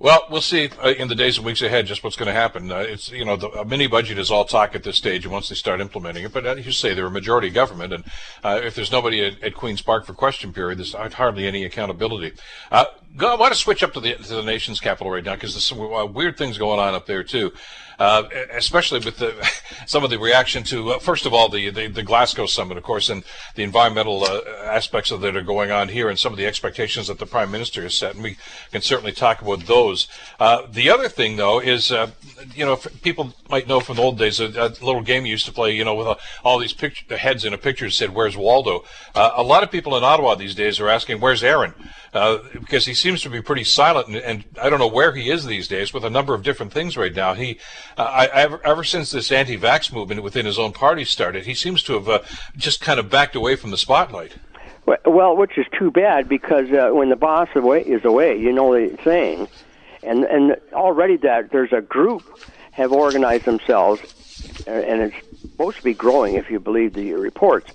[0.00, 2.70] Well, we'll see uh, in the days and weeks ahead just what's going to happen.
[2.70, 5.48] Uh, it's you know the mini budget is all talk at this stage, and once
[5.48, 8.04] they start implementing it, but as you say, they're a majority government, and
[8.44, 12.32] uh, if there's nobody at, at, Queens Park for question period, there's hardly any accountability.
[13.16, 15.54] Go, I want to switch up to the to the nation's capital right now because
[15.54, 17.52] there's some uh, weird things going on up there too.
[17.98, 19.34] Uh, especially with the,
[19.86, 22.84] some of the reaction to, uh, first of all, the, the, the, Glasgow summit, of
[22.84, 23.24] course, and
[23.56, 27.08] the environmental uh, aspects of that are going on here, and some of the expectations
[27.08, 28.36] that the prime minister has set, and we
[28.70, 30.06] can certainly talk about those.
[30.38, 31.90] Uh, the other thing, though, is
[32.54, 35.46] you know people might know from the old days a, a little game you used
[35.46, 38.84] to play, you know, with all these picture, heads in a picture said, "Where's Waldo?"
[39.16, 41.74] a lot of people in Ottawa these days are asking, "Where's Erin?"
[42.12, 45.44] Because he seems to be pretty silent, and, and, I don't know where he is
[45.44, 47.34] these days with a number of different things right now.
[47.34, 47.58] He
[47.96, 51.82] uh, I, ever, ever since this anti-vax movement within his own party started, he seems
[51.84, 52.20] to have uh,
[52.56, 54.36] just kind of backed away from the spotlight.
[55.04, 58.72] Well, which is too bad because uh, when the boss away is away, you know
[58.72, 59.48] the saying,
[60.02, 62.22] and and already that there's a group
[62.70, 64.00] have organized themselves,
[64.66, 67.72] and it's supposed to be growing if you believe the reports.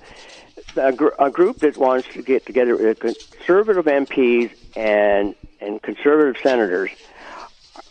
[0.76, 6.92] A, gr- a group that wants to get together conservative MPs and and conservative senators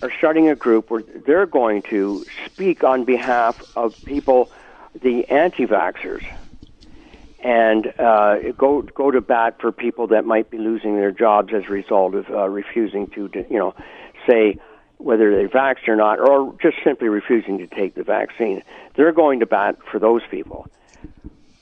[0.02, 4.50] are starting a group where they're going to speak on behalf of people,
[5.00, 6.24] the anti-vaxxers,
[7.40, 11.64] and uh, go go to bat for people that might be losing their jobs as
[11.64, 13.74] a result of uh, refusing to, you know,
[14.26, 14.58] say
[14.98, 18.62] whether they're vaxxed or not, or just simply refusing to take the vaccine.
[18.94, 20.68] They're going to bat for those people.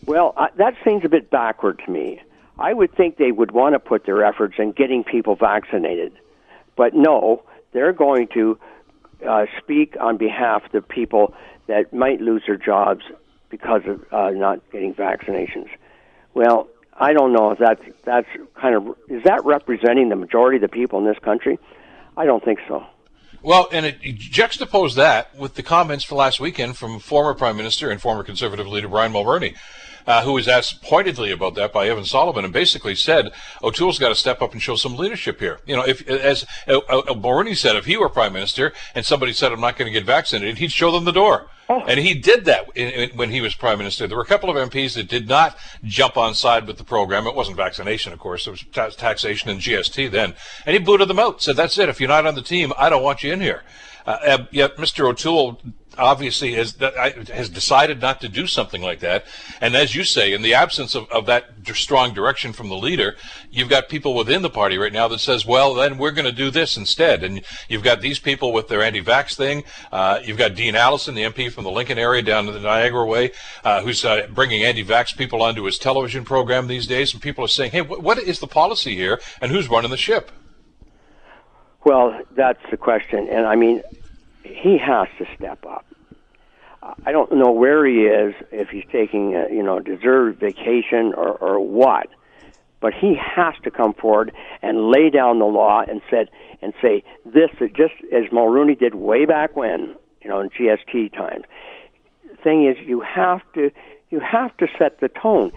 [0.06, 2.20] Well, I, that seems a bit backward to me.
[2.58, 6.12] I would think they would want to put their efforts in getting people vaccinated.
[6.76, 8.58] But no, they're going to
[9.26, 11.34] uh, speak on behalf of the people
[11.66, 13.04] that might lose their jobs
[13.48, 15.68] because of uh, not getting vaccinations.
[16.34, 20.62] Well, I don't know if that's that's kind of is that representing the majority of
[20.62, 21.58] the people in this country?
[22.16, 22.84] I don't think so.
[23.42, 27.56] Well, and it, it juxtapose that with the comments for last weekend from former Prime
[27.56, 29.56] Minister and former Conservative leader Brian Mulroney,
[30.10, 33.30] uh, who was asked pointedly about that by Evan Solomon and basically said
[33.62, 35.60] O'Toole's got to step up and show some leadership here.
[35.66, 39.52] You know, if as uh, uh, said, if he were prime minister and somebody said
[39.52, 41.46] I'm not going to get vaccinated, he'd show them the door.
[41.68, 41.84] Oh.
[41.86, 44.08] And he did that in, in, when he was prime minister.
[44.08, 47.28] There were a couple of MPs that did not jump on side with the program.
[47.28, 48.48] It wasn't vaccination, of course.
[48.48, 50.34] It was ta- taxation and GST then.
[50.66, 51.40] And he booted them out.
[51.40, 51.88] Said, "That's it.
[51.88, 53.62] If you're not on the team, I don't want you in here."
[54.04, 55.08] Uh, yet Mr.
[55.08, 55.60] O'Toole
[55.98, 56.76] obviously has
[57.32, 59.24] has decided not to do something like that.
[59.60, 63.16] And as you say, in the absence of, of that strong direction from the leader,
[63.50, 66.32] you've got people within the party right now that says, well, then we're going to
[66.32, 67.22] do this instead.
[67.22, 69.64] And you've got these people with their anti-vax thing.
[69.92, 73.06] Uh, you've got Dean Allison, the MP from the Lincoln area down to the Niagara
[73.06, 73.32] West,
[73.64, 77.12] uh, who's uh, bringing anti-vax people onto his television program these days.
[77.12, 80.30] And people are saying, hey, what is the policy here and who's running the ship?
[81.84, 83.28] Well, that's the question.
[83.28, 83.82] And I mean,
[84.42, 85.84] he has to step up.
[87.04, 91.32] I don't know where he is, if he's taking a, you know deserved vacation or,
[91.32, 92.08] or what,
[92.80, 96.30] but he has to come forward and lay down the law and said
[96.62, 101.44] and say this just as Mulroney did way back when you know in GST times.
[102.42, 103.70] Thing is, you have to
[104.08, 105.52] you have to set the tone.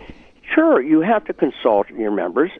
[0.53, 2.51] Sure, you have to consult your members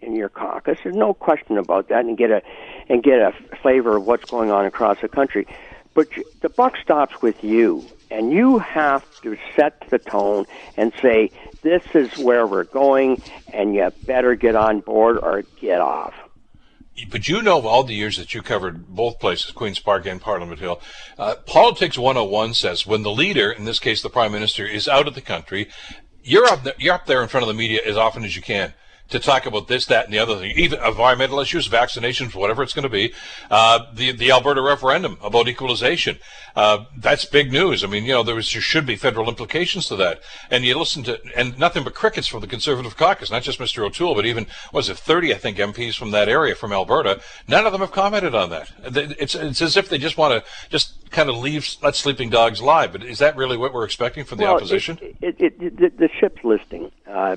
[0.00, 0.78] in your caucus.
[0.82, 2.42] There's no question about that, and get a
[2.88, 5.46] and get a flavor of what's going on across the country.
[5.94, 6.08] But
[6.40, 11.30] the buck stops with you, and you have to set the tone and say,
[11.62, 16.14] this is where we're going, and you better get on board or get off.
[17.10, 20.60] But you know, all the years that you covered both places, Queen's Park and Parliament
[20.60, 20.80] Hill,
[21.18, 25.08] uh, Politics 101 says when the leader, in this case the Prime Minister, is out
[25.08, 25.68] of the country,
[26.22, 28.42] you're up, there, you're up there in front of the media as often as you
[28.42, 28.74] can
[29.10, 32.72] to talk about this, that, and the other thing, even environmental issues, vaccinations, whatever it's
[32.72, 33.12] going to be.
[33.50, 36.18] Uh, the the Alberta referendum about equalization,
[36.54, 37.82] uh, that's big news.
[37.82, 40.20] I mean, you know, there, was, there should be federal implications to that.
[40.50, 43.84] And you listen to, and nothing but crickets from the Conservative caucus, not just Mr.
[43.84, 47.20] O'Toole, but even, was it 30, I think, MPs from that area, from Alberta.
[47.48, 48.70] None of them have commented on that.
[48.84, 52.60] It's, it's as if they just want to just kind of leave, let sleeping dogs
[52.60, 52.86] lie.
[52.86, 54.98] But is that really what we're expecting from the well, opposition?
[55.00, 56.90] It, it, it, the, the ship's listing.
[57.06, 57.36] Uh,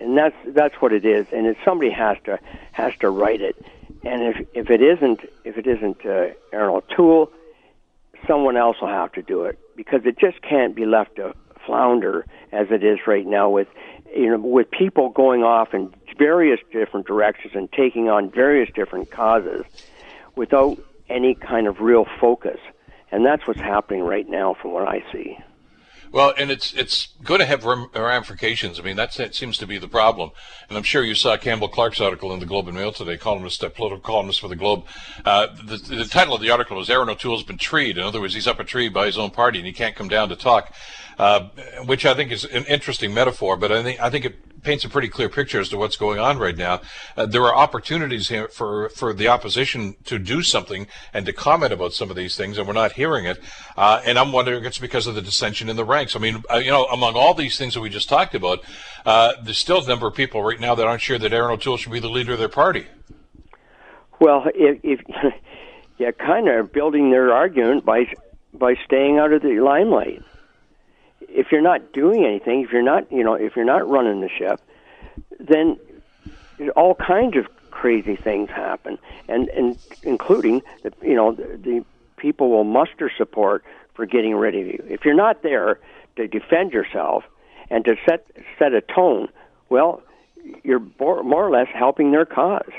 [0.00, 1.26] and that's that's what it is.
[1.32, 2.38] And if somebody has to
[2.72, 3.56] has to write it,
[4.04, 7.30] and if if it isn't if it isn't uh, Erin O'Toole,
[8.26, 11.34] someone else will have to do it because it just can't be left to
[11.66, 13.68] flounder as it is right now with
[14.14, 19.10] you know with people going off in various different directions and taking on various different
[19.10, 19.64] causes
[20.36, 22.58] without any kind of real focus.
[23.12, 25.38] And that's what's happening right now from what I see.
[26.12, 28.80] Well, and it's it's going to have ramifications.
[28.80, 30.30] I mean, that seems to be the problem.
[30.68, 33.62] And I'm sure you saw Campbell Clark's article in the Globe and Mail today, columnist,
[33.62, 34.84] uh, political columnist for the Globe.
[35.24, 38.34] Uh, the, the title of the article is "Erin O'Toole's been treed." In other words,
[38.34, 40.74] he's up a tree by his own party, and he can't come down to talk.
[41.20, 41.50] Uh,
[41.84, 44.88] which I think is an interesting metaphor, but I think I think it paints a
[44.88, 46.80] pretty clear picture as to what's going on right now.
[47.14, 51.74] Uh, there are opportunities here for for the opposition to do something and to comment
[51.74, 53.38] about some of these things, and we're not hearing it.
[53.76, 56.16] Uh, and I'm wondering if it's because of the dissension in the ranks.
[56.16, 58.60] I mean, uh, you know, among all these things that we just talked about,
[59.04, 61.76] uh, there's still a number of people right now that aren't sure that Erin O'Toole
[61.76, 62.86] should be the leader of their party.
[64.20, 65.00] Well, if, if
[65.98, 68.10] yeah, kind of building their argument by
[68.54, 70.22] by staying out of the limelight
[71.30, 74.28] if you're not doing anything, if you're not, you know, if you're not running the
[74.28, 74.60] ship,
[75.38, 75.78] then
[76.76, 81.84] all kinds of crazy things happen, and and including the, you know, the, the
[82.16, 83.64] people will muster support
[83.94, 84.84] for getting rid of you.
[84.88, 85.78] If you're not there
[86.16, 87.24] to defend yourself
[87.70, 88.26] and to set
[88.58, 89.28] set a tone,
[89.68, 90.02] well,
[90.62, 92.72] you're more, more or less helping their cause.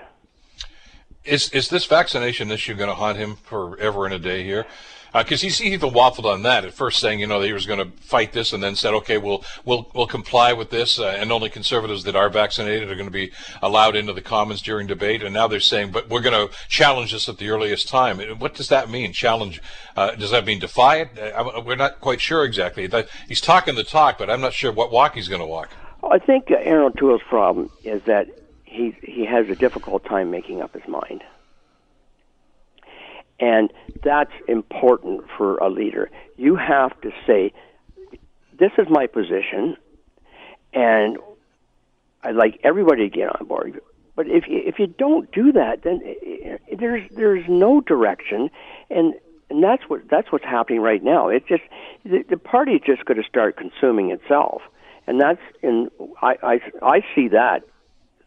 [1.23, 4.65] Is is this vaccination issue going to haunt him forever and a day here?
[5.13, 7.53] because uh, he's he even waffled on that at first, saying you know that he
[7.53, 10.99] was going to fight this, and then said, okay, we'll we'll we'll comply with this,
[10.99, 13.31] uh, and only conservatives that are vaccinated are going to be
[13.61, 15.21] allowed into the Commons during debate.
[15.21, 18.19] And now they're saying, but we're going to challenge this at the earliest time.
[18.39, 19.11] What does that mean?
[19.11, 19.61] Challenge?
[19.97, 21.19] Uh, does that mean defy it?
[21.19, 22.87] Uh, we're not quite sure exactly.
[22.87, 25.71] That he's talking the talk, but I'm not sure what walk he's going to walk.
[26.09, 28.27] I think Erin O'Toole's problem is that
[28.71, 31.23] he he has a difficult time making up his mind.
[33.39, 33.71] And
[34.03, 36.09] that's important for a leader.
[36.37, 37.51] You have to say,
[38.57, 39.75] this is my position,
[40.73, 41.17] and
[42.23, 43.81] I'd like everybody to get on board.
[44.15, 46.13] But if you, if you don't do that, then eh,
[46.71, 48.49] eh, there's there's no direction,
[48.89, 49.15] and
[49.49, 51.29] and that's what that's what's happening right now.
[51.29, 51.63] It's just
[52.03, 52.37] the, the
[52.85, 54.61] just going to start consuming itself,
[55.07, 55.89] and that's and
[56.21, 57.63] I, I I see that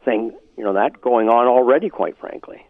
[0.04, 2.66] thing you know that going on already, quite frankly.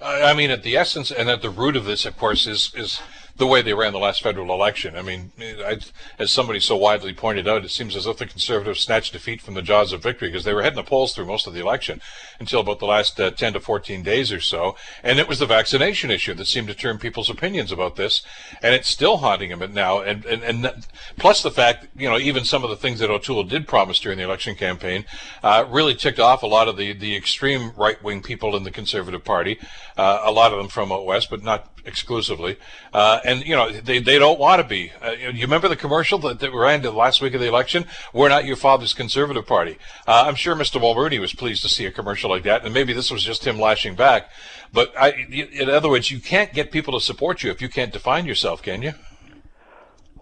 [0.00, 3.00] I mean, at the essence and at the root of this, of course, is is
[3.36, 4.96] the way they ran the last federal election.
[4.96, 5.78] I mean, I,
[6.18, 9.54] as somebody so widely pointed out, it seems as if the conservatives snatched defeat from
[9.54, 12.00] the jaws of victory because they were heading the polls through most of the election
[12.40, 14.76] until about the last uh, 10 to 14 days or so.
[15.02, 18.22] And it was the vaccination issue that seemed to turn people's opinions about this.
[18.62, 20.00] And it's still haunting them now.
[20.00, 20.86] And, and, and
[21.18, 24.16] plus the fact, you know, even some of the things that O'Toole did promise during
[24.16, 25.04] the election campaign
[25.42, 28.70] uh, really ticked off a lot of the, the extreme right wing people in the
[28.70, 29.58] Conservative Party,
[29.98, 32.56] uh, a lot of them from out west, but not exclusively.
[32.92, 34.92] Uh, and, you know, they, they don't want to be.
[35.02, 37.86] Uh, you remember the commercial that, that ran the last week of the election?
[38.12, 39.78] We're not your father's conservative party.
[40.06, 40.80] Uh, I'm sure Mr.
[40.80, 43.58] Mulroney was pleased to see a commercial like that, and maybe this was just him
[43.58, 44.30] lashing back.
[44.72, 47.92] But I, in other words, you can't get people to support you if you can't
[47.92, 48.92] define yourself, can you?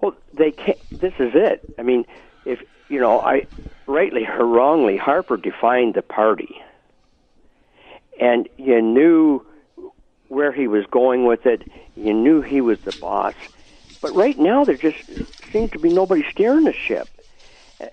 [0.01, 0.79] Well, they can't.
[0.91, 1.75] This is it.
[1.79, 2.05] I mean,
[2.45, 3.47] if you know, I
[3.87, 6.63] rightly or wrongly, Harper defined the party,
[8.21, 9.47] and you knew
[10.29, 11.63] where he was going with it.
[11.97, 13.35] You knew he was the boss.
[14.01, 14.99] But right now, there just
[15.53, 17.09] seems to be nobody steering the ship,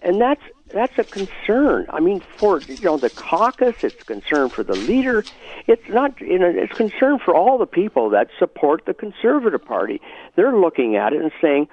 [0.02, 0.42] and that's
[0.74, 1.86] that's a concern.
[1.90, 5.26] I mean, for you know the caucus, it's a concern for the leader.
[5.68, 10.02] It's not you know it's concern for all the people that support the Conservative Party.
[10.36, 11.68] They're looking at it and saying,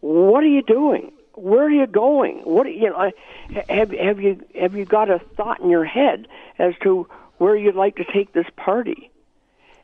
[0.00, 1.12] "What are you doing?
[1.34, 2.40] Where are you going?
[2.44, 3.10] What you know?
[3.68, 6.28] Have have you have you got a thought in your head
[6.58, 7.06] as to
[7.38, 9.11] where you'd like to take this party?"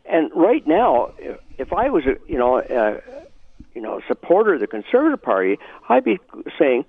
[0.08, 1.12] And right now,
[1.58, 3.00] if I was a you know a,
[3.74, 6.18] you know supporter of the Conservative Party, I'd be
[6.58, 6.86] saying,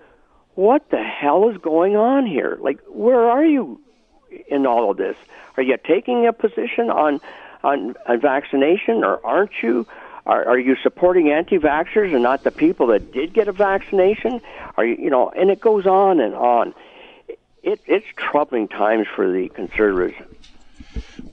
[0.56, 2.58] "What the hell is going on here?
[2.62, 3.82] Like, where are you
[4.48, 5.18] in all of this?
[5.58, 7.20] Are you taking a position on
[7.62, 9.86] on, on vaccination, or aren't you?"
[10.26, 14.42] Are, are you supporting anti-vaxxers and not the people that did get a vaccination?
[14.78, 16.76] Are you, you know, and it goes on and on.
[17.64, 20.22] It, it's troubling times for the conservatives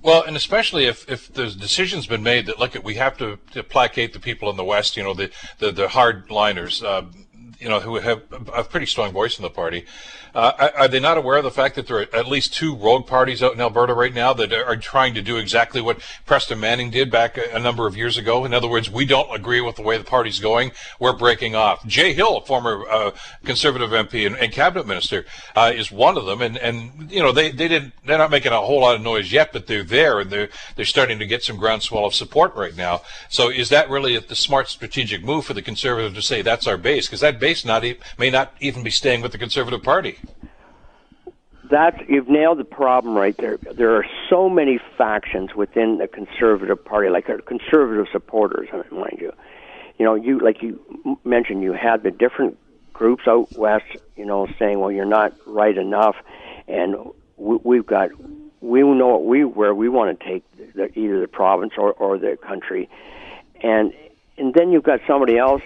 [0.03, 3.63] well, and especially if, if the decision's been made that look, we have to, to
[3.63, 6.85] placate the people in the West, you know, the the, the hardliners.
[6.85, 7.03] Uh,
[7.59, 8.23] you know, who have
[8.55, 9.85] a pretty strong voice in the party.
[10.35, 13.07] Uh, are they not aware of the fact that there are at least two rogue
[13.07, 16.91] parties out in Alberta right now that are trying to do exactly what Preston Manning
[16.91, 18.45] did back a, number of years ago?
[18.45, 20.73] In other words, we don't agree with the way the party's going.
[21.01, 21.87] We're breaking off.
[21.87, 23.13] Jay Hill, former uh,
[23.45, 25.25] conservative MP and, and cabinet minister,
[25.55, 26.43] uh, is one of them.
[26.43, 29.33] And, and you know, they, they didn't they're not making a whole lot of noise
[29.33, 32.77] yet, but they're there and they're they're starting to get some groundswell of support right
[32.77, 33.01] now.
[33.31, 36.77] So is that really the smart strategic move for the conservative to say that's our
[36.77, 37.07] base?
[37.07, 40.19] Because that base not e- may not even be staying with the conservative party
[41.69, 43.57] that's you've nailed the problem right there.
[43.57, 49.33] There are so many factions within the conservative party, like conservative supporters, mind you.
[49.99, 52.59] You know, you like you mentioned, you had the different
[52.93, 53.87] groups out west,
[54.17, 56.17] you know, saying, "Well, you're not right enough,"
[56.69, 56.97] and
[57.37, 58.11] we, we've got
[58.61, 60.45] we know what we where we want to take
[60.75, 62.89] the, either the province or or the country,
[63.63, 63.93] and
[64.37, 65.63] and then you've got somebody else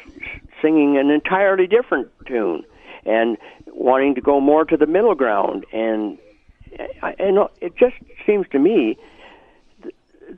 [0.63, 2.65] singing an entirely different tune
[3.05, 3.37] and
[3.67, 5.65] wanting to go more to the middle ground.
[5.73, 6.19] And
[7.19, 7.97] and it just
[8.27, 8.97] seems to me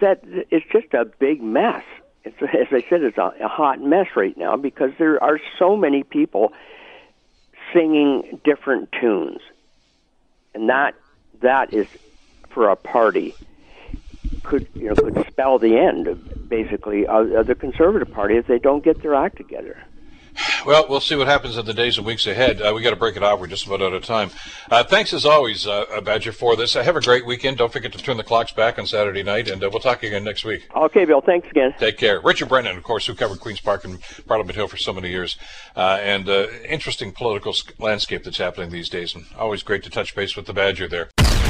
[0.00, 1.84] that it's just a big mess.
[2.24, 5.76] It's, as I said, it's a, a hot mess right now because there are so
[5.76, 6.52] many people
[7.72, 9.40] singing different tunes,
[10.54, 10.94] and that
[11.40, 11.86] that is
[12.50, 13.34] for a party
[14.42, 18.84] could you know could spell the end basically of the conservative party if they don't
[18.84, 19.82] get their act together.
[20.64, 22.62] Well, we'll see what happens in the days and weeks ahead.
[22.62, 23.40] Uh, we got to break it off.
[23.40, 24.30] We're just about out of time.
[24.70, 26.76] Uh, thanks as always, uh, Badger, for this.
[26.76, 27.58] Uh, have a great weekend.
[27.58, 30.22] Don't forget to turn the clocks back on Saturday night, and uh, we'll talk again
[30.22, 30.68] next week.
[30.76, 31.20] Okay, Bill.
[31.20, 31.74] Thanks again.
[31.78, 32.20] Take care.
[32.20, 35.36] Richard Brennan, of course, who covered Queens Park and Parliament Hill for so many years,
[35.74, 39.16] uh, and interesting political landscape that's happening these days.
[39.16, 41.41] And always great to touch base with the Badger there.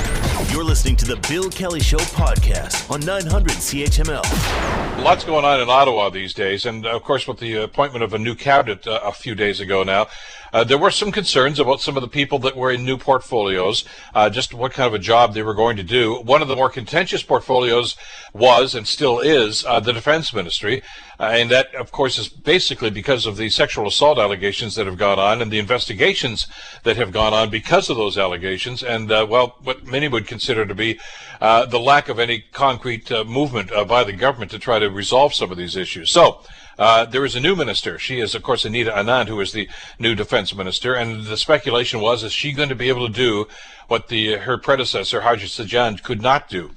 [0.53, 5.03] You're listening to the Bill Kelly Show podcast on 900 CHML.
[5.03, 8.19] Lots going on in Ottawa these days, and of course, with the appointment of a
[8.19, 10.09] new cabinet uh, a few days ago now,
[10.53, 13.85] uh, there were some concerns about some of the people that were in new portfolios,
[14.15, 16.17] uh, just what kind of a job they were going to do.
[16.21, 17.97] One of the more contentious portfolios
[18.35, 20.83] was and still is uh, the defense ministry.
[21.19, 24.99] Uh, and that, of course, is basically because of the sexual assault allegations that have
[24.99, 26.47] gone on and the investigations
[26.83, 28.83] that have gone on because of those allegations.
[28.83, 30.99] And, uh, well, what many would consider to be
[31.41, 35.57] the lack of any concrete movement by the government to try to resolve some of
[35.57, 36.11] these issues.
[36.11, 36.43] So,
[36.79, 37.99] uh, there is a new minister.
[37.99, 39.69] She is, of course, Anita Anand, who is the
[39.99, 40.95] new defense minister.
[40.95, 43.49] And the speculation was, is she going to be able to do
[43.89, 46.71] what the her predecessor, Harjit Sajjan, could not do?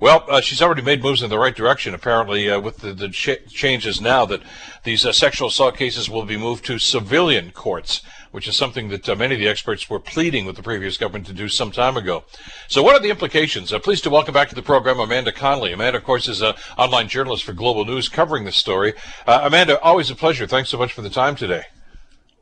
[0.00, 3.08] Well, uh, she's already made moves in the right direction, apparently, uh, with the, the
[3.08, 4.42] ch- changes now that
[4.82, 8.02] these uh, sexual assault cases will be moved to civilian courts,
[8.34, 11.24] which is something that uh, many of the experts were pleading with the previous government
[11.24, 12.24] to do some time ago.
[12.66, 13.72] So, what are the implications?
[13.72, 15.72] Uh, pleased to welcome back to the program Amanda Connolly.
[15.72, 18.92] Amanda, of course, is an online journalist for Global News covering this story.
[19.24, 20.48] Uh, Amanda, always a pleasure.
[20.48, 21.62] Thanks so much for the time today.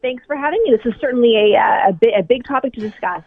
[0.01, 0.75] Thanks for having me.
[0.75, 3.23] This is certainly a, a, a big topic to discuss.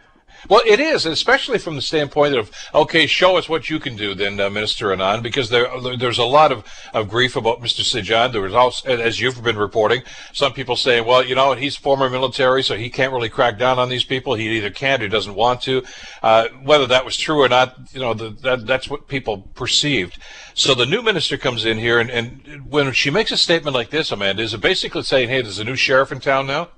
[0.49, 4.13] Well, it is, especially from the standpoint of okay, show us what you can do,
[4.13, 5.67] then, uh, Minister Anand, because there
[5.97, 6.63] there's a lot of,
[6.93, 7.81] of grief about Mr.
[7.81, 8.31] Sajjan.
[8.31, 12.09] There was also, as you've been reporting, some people saying, well, you know, he's former
[12.09, 14.35] military, so he can't really crack down on these people.
[14.35, 15.83] He either can't or doesn't want to.
[16.21, 20.17] Uh, whether that was true or not, you know, the, that that's what people perceived.
[20.53, 23.89] So the new minister comes in here, and, and when she makes a statement like
[23.89, 26.69] this, Amanda, is it basically saying, hey, there's a new sheriff in town now?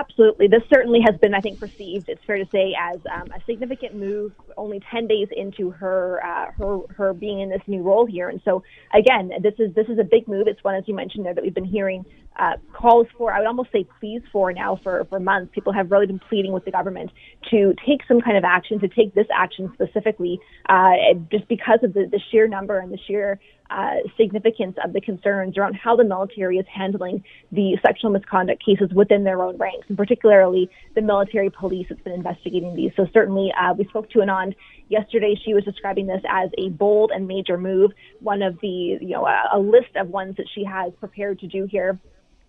[0.00, 0.48] Absolutely.
[0.48, 3.94] This certainly has been, I think, perceived, it's fair to say, as um, a significant
[3.94, 8.30] move only 10 days into her, uh, her, her being in this new role here.
[8.30, 8.62] And so,
[8.94, 10.46] again, this is, this is a big move.
[10.46, 12.06] It's one, as you mentioned there, that we've been hearing
[12.38, 15.52] uh, calls for, I would almost say pleas for now for, for months.
[15.54, 17.10] People have really been pleading with the government
[17.50, 20.40] to take some kind of action, to take this action specifically,
[20.70, 20.92] uh,
[21.30, 23.38] just because of the, the sheer number and the sheer
[23.70, 28.90] uh, significance of the concerns around how the military is handling the sexual misconduct cases
[28.92, 32.92] within their own ranks, and particularly the military police that's been investigating these.
[32.96, 34.54] So certainly, uh, we spoke to Anand
[34.88, 35.34] yesterday.
[35.44, 39.26] She was describing this as a bold and major move, one of the, you know,
[39.26, 41.98] a, a list of ones that she has prepared to do here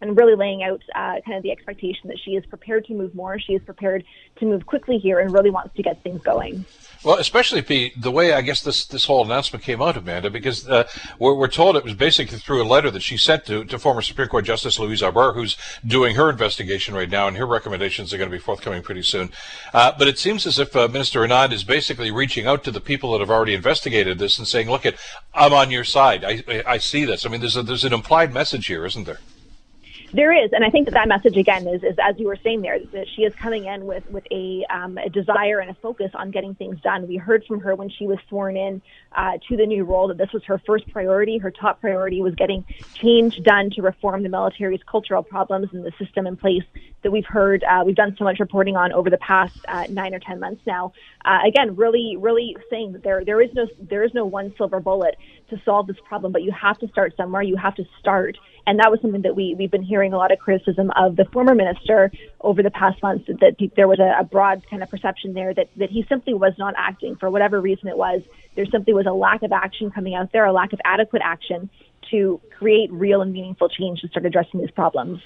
[0.01, 3.13] and really laying out uh, kind of the expectation that she is prepared to move
[3.15, 3.39] more.
[3.39, 4.03] She is prepared
[4.37, 6.65] to move quickly here and really wants to get things going.
[7.03, 10.67] Well, especially the, the way I guess this this whole announcement came out, Amanda, because
[10.69, 10.87] uh,
[11.17, 14.03] we're, we're, told it was basically through a letter that she sent to, to former
[14.03, 18.17] Supreme Court Justice Louise Arbour, who's doing her investigation right now, and her recommendations are
[18.17, 19.31] going to be forthcoming pretty soon.
[19.73, 22.81] Uh, but it seems as if uh, Minister Anand is basically reaching out to the
[22.81, 24.95] people that have already investigated this and saying, "Look, at
[25.33, 26.23] I'm on your side.
[26.23, 29.19] I, I see this." I mean, there's a, there's an implied message here, isn't there?
[30.13, 32.61] There is, and I think that that message again is, is as you were saying
[32.61, 36.11] there, that she is coming in with with a, um, a desire and a focus
[36.13, 37.07] on getting things done.
[37.07, 38.81] We heard from her when she was sworn in
[39.13, 41.37] uh, to the new role that this was her first priority.
[41.37, 45.93] Her top priority was getting change done to reform the military's cultural problems and the
[45.97, 46.63] system in place
[47.03, 47.63] that we've heard.
[47.63, 50.61] Uh, we've done so much reporting on over the past uh, nine or ten months
[50.67, 50.91] now.
[51.23, 54.81] Uh, again, really, really saying that there there is no there is no one silver
[54.81, 55.15] bullet
[55.49, 57.41] to solve this problem, but you have to start somewhere.
[57.41, 58.37] You have to start
[58.67, 61.25] and that was something that we, we've been hearing a lot of criticism of the
[61.25, 65.33] former minister over the past months, that there was a, a broad kind of perception
[65.33, 68.21] there that, that he simply was not acting for whatever reason it was.
[68.55, 71.69] There simply was a lack of action coming out there, a lack of adequate action
[72.11, 75.21] to create real and meaningful change to start addressing these problems.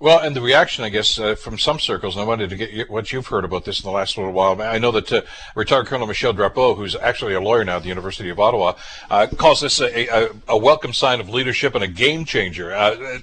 [0.00, 2.88] Well, and the reaction, I guess, uh, from some circles, and I wanted to get
[2.88, 4.60] what you've heard about this in the last little while.
[4.62, 5.20] I know that uh,
[5.54, 8.78] retired Colonel Michel Drapeau, who's actually a lawyer now at the University of Ottawa,
[9.10, 12.72] uh, calls this a, a, a, welcome sign of leadership and a game changer.
[12.72, 13.18] Uh,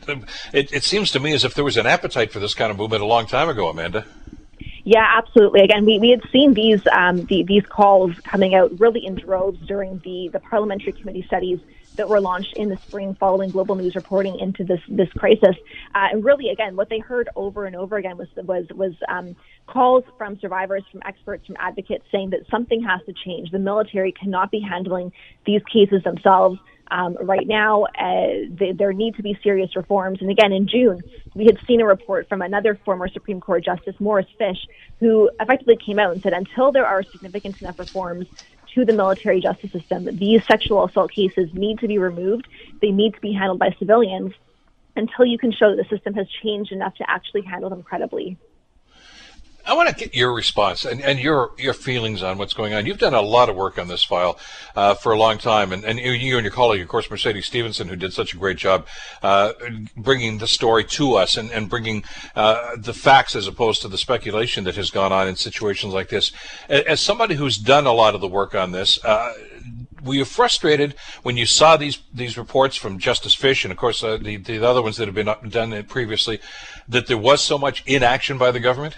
[0.53, 2.78] it, it, seems to me as if there was an appetite for this kind of
[2.78, 4.05] movement a long time ago, Amanda.
[4.84, 5.61] Yeah, absolutely.
[5.61, 9.59] Again, we, we had seen these um, the, these calls coming out really in droves
[9.65, 11.59] during the, the parliamentary committee studies
[11.98, 15.56] that were launched in the spring following global news reporting into this this crisis.
[15.93, 19.36] Uh, and really, again, what they heard over and over again was was was um,
[19.68, 23.52] calls from survivors, from experts, from advocates saying that something has to change.
[23.52, 25.12] The military cannot be handling
[25.45, 26.60] these cases themselves.
[26.89, 30.20] Um, right now, uh, they, there need to be serious reforms.
[30.22, 31.02] And again, in June,
[31.36, 34.58] we had seen a report from another former Supreme Court Justice, Morris Fish,
[35.02, 38.26] who effectively came out and said until there are significant enough reforms
[38.78, 40.07] to the military justice system.
[40.17, 42.47] These sexual assault cases need to be removed.
[42.80, 44.34] They need to be handled by civilians
[44.95, 48.38] until you can show that the system has changed enough to actually handle them credibly.
[49.68, 52.86] I want to get your response and, and your your feelings on what's going on.
[52.86, 54.39] You've done a lot of work on this file
[54.78, 57.89] uh, for a long time, and, and you and your colleague, of course, Mercedes Stephenson,
[57.89, 58.88] who did such a great job
[59.22, 59.51] uh,
[59.97, 62.05] bringing the story to us and, and bringing
[62.36, 66.07] uh, the facts as opposed to the speculation that has gone on in situations like
[66.07, 66.32] this.
[66.70, 69.34] As somebody who's done a lot of the work on this, uh,
[70.01, 74.01] were you frustrated when you saw these these reports from Justice Fish and of course
[74.01, 76.39] uh, the the other ones that have been done previously
[76.88, 78.95] that there was so much inaction by the government?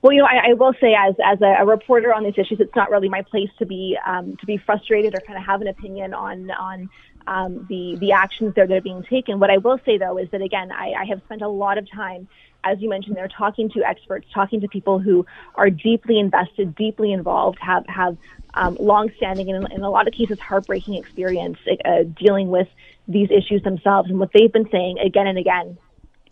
[0.00, 2.60] Well, you know, I, I will say, as as a, a, reporter on these issues,
[2.60, 5.60] it's not really my place to be um, to be frustrated or kind of have
[5.60, 6.90] an opinion on on
[7.26, 9.40] um, the the actions that are being taken.
[9.40, 11.90] What I will say, though, is that again, I, I have spent a lot of
[11.90, 12.28] time,
[12.62, 15.26] as you mentioned, there talking to experts, talking to people who
[15.56, 18.16] are deeply invested, deeply involved, have have
[18.54, 22.68] um, long-standing and in a lot of cases heartbreaking experience uh, dealing with
[23.08, 24.10] these issues themselves.
[24.10, 25.76] And what they've been saying again and again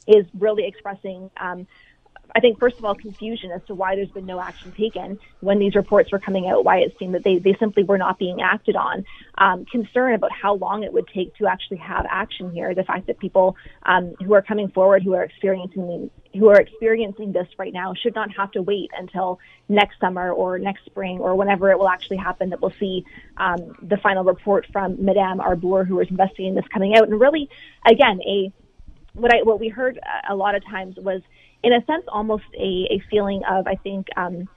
[0.07, 1.67] is really expressing um,
[2.37, 5.59] I think, first of all, confusion as to why there's been no action taken when
[5.59, 8.43] these reports were coming out, why it seemed that they, they simply were not being
[8.43, 9.07] acted on.
[9.39, 12.75] Um, concern about how long it would take to actually have action here.
[12.75, 17.33] The fact that people um, who are coming forward, who are experiencing who are experiencing
[17.33, 21.35] this right now, should not have to wait until next summer or next spring or
[21.37, 23.07] whenever it will actually happen that we'll see
[23.39, 27.09] um, the final report from Madame Arbour, who is investigating this, coming out.
[27.09, 27.49] And really,
[27.87, 28.53] again, a
[29.15, 31.23] what I what we heard a lot of times was
[31.63, 34.49] in a sense, almost a, a feeling of, I think, um,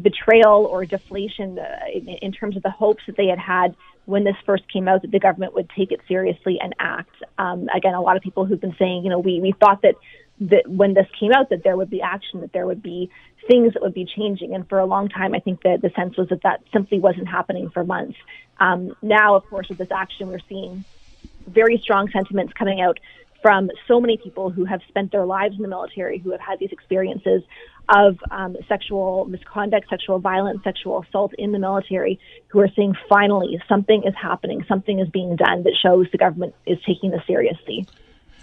[0.00, 3.74] betrayal or deflation uh, in, in, terms of the hopes that they had had
[4.04, 7.14] when this first came out that the government would take it seriously and act.
[7.38, 9.94] Um, again, a lot of people who've been saying, you know, we, we thought that,
[10.40, 13.10] that when this came out that there would be action, that there would be
[13.48, 14.54] things that would be changing.
[14.54, 17.28] And for a long time, I think that the sense was that that simply wasn't
[17.28, 18.18] happening for months.
[18.60, 20.84] Um, now, of course, with this action, we're seeing
[21.46, 22.98] very strong sentiments coming out
[23.46, 26.58] from so many people who have spent their lives in the military, who have had
[26.58, 27.42] these experiences
[27.88, 32.18] of um, sexual misconduct, sexual violence, sexual assault in the military,
[32.48, 36.56] who are saying finally something is happening, something is being done that shows the government
[36.66, 37.86] is taking this seriously.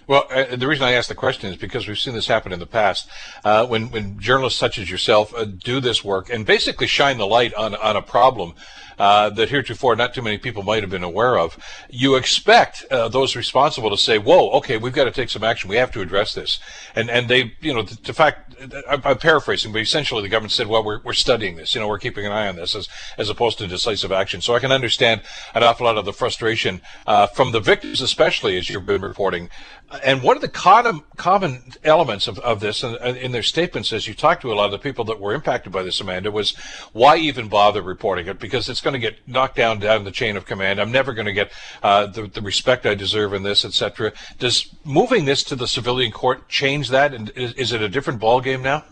[0.08, 2.60] Well, uh, the reason I ask the question is because we've seen this happen in
[2.60, 3.08] the past.
[3.44, 7.28] Uh, when when journalists such as yourself uh, do this work and basically shine the
[7.28, 8.54] light on on a problem
[8.98, 11.58] uh, that heretofore not too many people might have been aware of,
[11.90, 15.70] you expect uh, those responsible to say, "Whoa, okay, we've got to take some action.
[15.70, 16.60] We have to address this."
[16.96, 18.56] And and they, you know, the, fact
[18.90, 21.74] I'm, I'm, paraphrasing, but essentially the government said, "Well, we're we're studying this.
[21.74, 22.88] You know, we're keeping an eye on this as
[23.18, 25.22] as opposed to decisive action." So I can understand
[25.54, 29.50] an awful lot of the frustration uh, from the victims, especially as you've been reporting
[30.04, 34.08] and one of the common, common elements of, of this in, in their statements as
[34.08, 36.56] you talk to a lot of the people that were impacted by this amanda was
[36.94, 38.40] why even bother reporting it?
[38.40, 40.80] Because it's going to get knocked down down the chain of command.
[40.80, 44.74] I'm never going to get uh, the, the respect i deserve in this etc does
[44.84, 47.14] moving this to the civilian court change that?
[47.14, 48.84] And is, is it a different ball game now?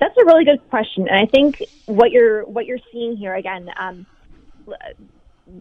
[0.00, 1.08] That's a really good question.
[1.08, 4.06] And i think what you're what you're seeing here again um,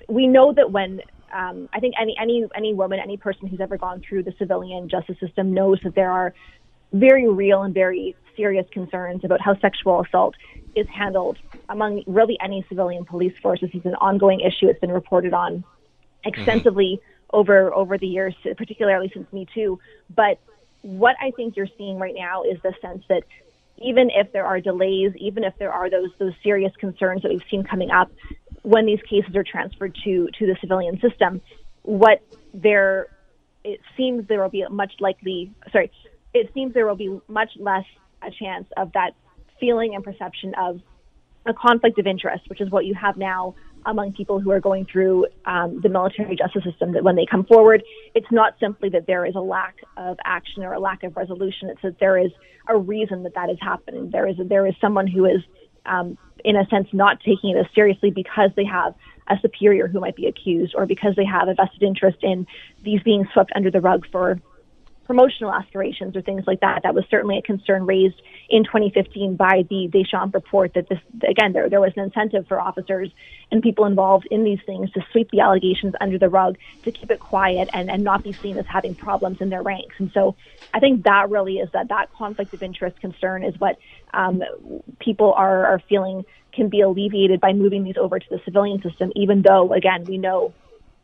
[0.08, 1.02] we know that when
[1.34, 4.90] um, I think any any any woman, any person who's ever gone through the civilian
[4.90, 6.34] justice system knows that there are
[6.92, 10.36] very real and very serious concerns about how sexual assault
[10.76, 11.38] is handled
[11.70, 13.60] among really any civilian police force.
[13.62, 14.68] This is an ongoing issue.
[14.68, 15.64] It's been reported on
[16.24, 17.38] extensively mm-hmm.
[17.38, 19.80] over over the years, particularly since Me Too.
[20.16, 20.40] But
[20.82, 23.24] what I think you're seeing right now is the sense that
[23.78, 27.42] even if there are delays, even if there are those those serious concerns that we've
[27.50, 28.12] seen coming up
[28.64, 31.41] when these cases are transferred to to the civilian system,
[31.84, 32.22] what
[32.53, 33.07] there
[33.64, 35.91] it seems there will be much likely sorry,
[36.34, 37.86] it seems there will be much less
[38.22, 39.11] a chance of that
[39.59, 40.82] feeling and perception of
[41.45, 43.55] a conflict of interest, which is what you have now
[43.86, 46.93] among people who are going through um, the military justice system.
[46.93, 47.84] That when they come forward,
[48.16, 51.70] it's not simply that there is a lack of action or a lack of resolution.
[51.70, 52.32] It's that there is
[52.68, 54.09] a reason that that is happening.
[54.11, 55.41] There is there is someone who is,
[55.86, 58.94] um, in a sense, not taking it as seriously because they have
[59.30, 62.46] a superior who might be accused, or because they have a vested interest in
[62.84, 64.42] these being swept under the rug for
[65.06, 66.82] promotional aspirations or things like that.
[66.84, 71.54] That was certainly a concern raised in 2015 by the Deschamps report that this, again,
[71.54, 73.10] there, there was an incentive for officers
[73.51, 77.12] and people involved in these things to sweep the allegations under the rug, to keep
[77.12, 79.95] it quiet and, and not be seen as having problems in their ranks.
[79.99, 80.36] And so
[80.74, 83.78] I think that really is that, that conflict of interest concern is what
[84.14, 84.41] um,
[84.99, 89.12] people are, are feeling can be alleviated by moving these over to the civilian system,
[89.16, 90.54] even though, again, we know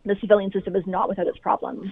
[0.06, 1.91] the civilian system is not without its problems.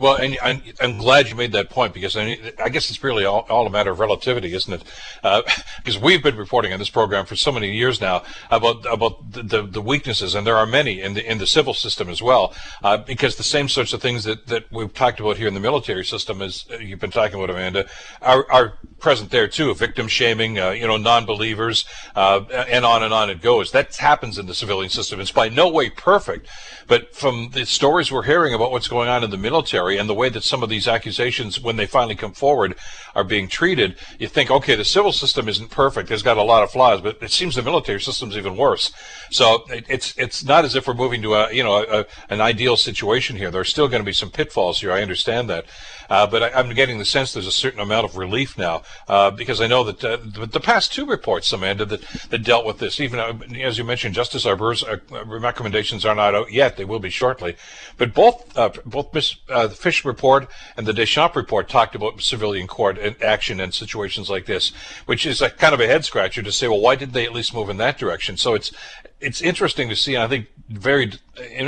[0.00, 3.26] Well, and I'm, I'm, glad you made that point because I, I guess it's really
[3.26, 4.82] all, all, a matter of relativity, isn't it?
[5.22, 5.42] Uh,
[5.76, 9.42] because we've been reporting on this program for so many years now about about the,
[9.42, 12.54] the, the weaknesses, and there are many in the in the civil system as well.
[12.82, 15.60] Uh, because the same sorts of things that, that we've talked about here in the
[15.60, 17.86] military system, as you've been talking about, Amanda,
[18.22, 19.74] are, are present there too.
[19.74, 21.84] Victim shaming, uh, you know, non-believers,
[22.16, 23.70] uh, and on and on it goes.
[23.72, 25.20] That happens in the civilian system.
[25.20, 26.48] It's by no way perfect,
[26.86, 30.14] but from the stories we're hearing about what's going on in the military and the
[30.14, 32.76] way that some of these accusations, when they finally come forward,
[33.14, 36.62] are being treated, you think, okay, the civil system isn't perfect; it's got a lot
[36.62, 38.92] of flaws, but it seems the military system's even worse.
[39.30, 42.76] So it's it's not as if we're moving to a you know a, an ideal
[42.76, 43.50] situation here.
[43.50, 44.92] There's still going to be some pitfalls here.
[44.92, 45.66] I understand that.
[46.10, 49.30] Uh, but I, am getting the sense there's a certain amount of relief now uh,
[49.30, 52.78] because I know that uh, the, the, past two reports, Amanda, that, that dealt with
[52.78, 56.76] this, even uh, as you mentioned, Justice Arbour's uh, recommendations are not out yet.
[56.76, 57.54] They will be shortly.
[57.96, 62.66] But both uh, both Miss, the Fish report and the Deschamps report talked about civilian
[62.66, 64.72] court action in situations like this,
[65.06, 67.32] which is a kind of a head scratcher to say, well, why did they at
[67.32, 68.36] least move in that direction?
[68.36, 68.72] So it's
[69.20, 70.14] it's interesting to see.
[70.14, 71.12] And I think very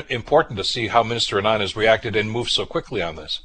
[0.08, 3.40] important to see how Minister Anand has reacted and moved so quickly on this.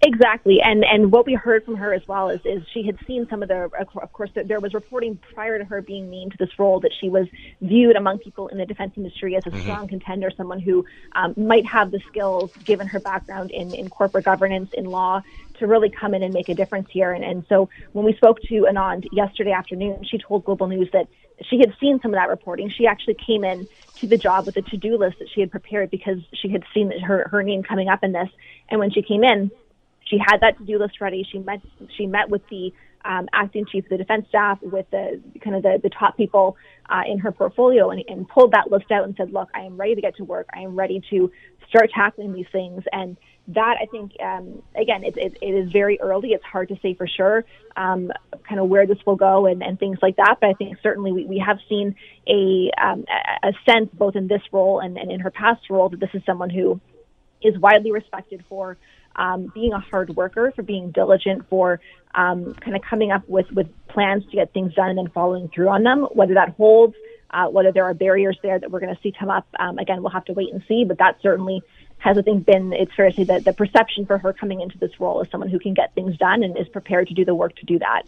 [0.00, 3.26] Exactly, and and what we heard from her as well is is she had seen
[3.28, 6.56] some of the of course there was reporting prior to her being named to this
[6.56, 7.26] role that she was
[7.60, 9.60] viewed among people in the defense industry as a mm-hmm.
[9.60, 10.84] strong contender, someone who
[11.16, 15.20] um, might have the skills given her background in in corporate governance in law
[15.58, 17.12] to really come in and make a difference here.
[17.12, 21.08] And and so when we spoke to Anand yesterday afternoon, she told Global News that
[21.42, 22.70] she had seen some of that reporting.
[22.70, 25.90] She actually came in to the job with a to-do list that she had prepared
[25.90, 28.28] because she had seen her her name coming up in this.
[28.68, 29.50] And when she came in
[30.08, 31.26] she had that to-do list ready.
[31.30, 31.60] She met
[31.96, 32.72] she met with the
[33.04, 36.56] um, acting chief of the defense staff, with the kind of the, the top people
[36.88, 39.76] uh, in her portfolio, and, and pulled that list out and said, "Look, I am
[39.76, 40.48] ready to get to work.
[40.54, 41.30] I am ready to
[41.68, 43.16] start tackling these things." And
[43.48, 46.32] that I think, um, again, it, it, it is very early.
[46.32, 47.46] It's hard to say for sure,
[47.76, 48.12] um,
[48.46, 50.36] kind of where this will go and, and things like that.
[50.40, 51.96] But I think certainly we, we have seen
[52.28, 53.06] a, um,
[53.42, 56.22] a sense both in this role and, and in her past role that this is
[56.26, 56.78] someone who
[57.42, 58.76] is widely respected for
[59.18, 61.80] um, being a hard worker, for being diligent, for
[62.14, 65.50] um, kind of coming up with, with plans to get things done and then following
[65.54, 66.06] through on them.
[66.12, 66.94] Whether that holds,
[67.30, 70.02] uh, whether there are barriers there that we're going to see come up, um, again,
[70.02, 70.84] we'll have to wait and see.
[70.86, 71.60] But that certainly
[71.98, 74.78] has, I think, been, it's fair to say that the perception for her coming into
[74.78, 77.34] this role as someone who can get things done and is prepared to do the
[77.34, 78.02] work to do that.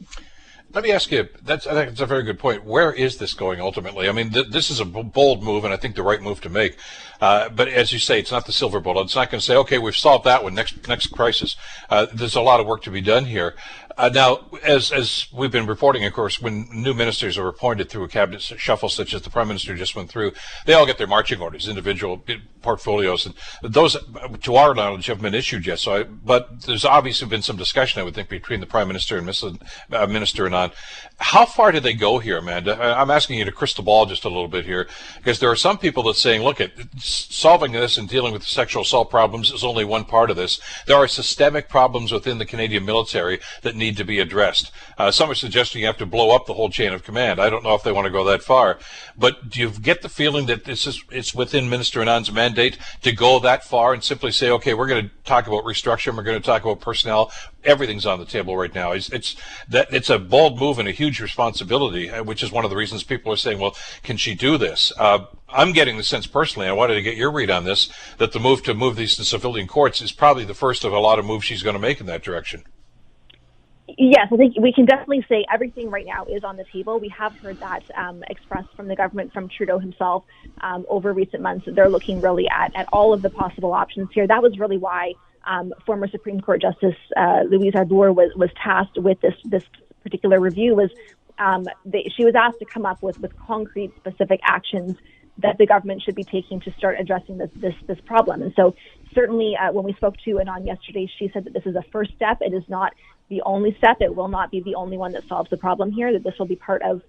[0.72, 1.28] Let me ask you.
[1.42, 2.64] That's I think it's a very good point.
[2.64, 4.08] Where is this going ultimately?
[4.08, 6.48] I mean, th- this is a bold move, and I think the right move to
[6.48, 6.76] make.
[7.20, 9.02] Uh, but as you say, it's not the silver bullet.
[9.02, 10.54] It's not going to say, okay, we've solved that one.
[10.54, 11.56] Next next crisis.
[11.88, 13.56] Uh, there's a lot of work to be done here.
[13.96, 18.04] Uh, now, as as we've been reporting, of course, when new ministers are appointed through
[18.04, 20.32] a cabinet shuffle, such as the prime minister just went through,
[20.66, 22.22] they all get their marching orders, individual
[22.62, 23.96] portfolios, and those,
[24.42, 25.78] to our knowledge, haven't been issued yet.
[25.78, 29.16] So, I, but there's obviously been some discussion, I would think, between the prime minister
[29.18, 29.30] and.
[29.92, 30.72] Uh, minister Anand.
[31.20, 32.80] How far do they go here, Amanda?
[32.80, 35.76] I'm asking you to crystal ball just a little bit here, because there are some
[35.76, 39.84] people that saying, look, at solving this and dealing with sexual assault problems is only
[39.84, 40.60] one part of this.
[40.86, 44.72] There are systemic problems within the Canadian military that need to be addressed.
[44.96, 47.38] Uh, some are suggesting you have to blow up the whole chain of command.
[47.38, 48.78] I don't know if they want to go that far,
[49.16, 53.12] but do you get the feeling that this is it's within Minister Anand's mandate to
[53.12, 56.40] go that far and simply say, okay, we're going to talk about restructuring, we're going
[56.40, 57.30] to talk about personnel,
[57.64, 58.92] everything's on the table right now.
[58.92, 59.36] It's, it's
[59.68, 62.76] that it's a bold move and a huge responsibility, uh, which is one of the
[62.76, 66.68] reasons people are saying, "Well, can she do this?" Uh, I'm getting the sense personally.
[66.68, 69.24] I wanted to get your read on this that the move to move these to
[69.24, 72.00] civilian courts is probably the first of a lot of moves she's going to make
[72.00, 72.64] in that direction.
[73.98, 76.98] Yes, I think we can definitely say everything right now is on the table.
[77.00, 80.24] We have heard that um, expressed from the government, from Trudeau himself,
[80.60, 81.66] um, over recent months.
[81.66, 84.26] They're looking really at, at all of the possible options here.
[84.26, 85.14] That was really why
[85.46, 89.64] um, former Supreme Court Justice uh, Louise Arbour was, was tasked with this this
[90.02, 90.74] particular review.
[90.74, 90.90] Was
[91.38, 94.96] um, they, she was asked to come up with with concrete, specific actions
[95.38, 98.42] that the government should be taking to start addressing this this this problem.
[98.42, 98.74] And so,
[99.14, 102.14] certainly, uh, when we spoke to Anand yesterday, she said that this is a first
[102.14, 102.38] step.
[102.40, 102.94] It is not
[103.28, 103.98] the only step.
[104.00, 106.12] It will not be the only one that solves the problem here.
[106.12, 107.02] That this will be part of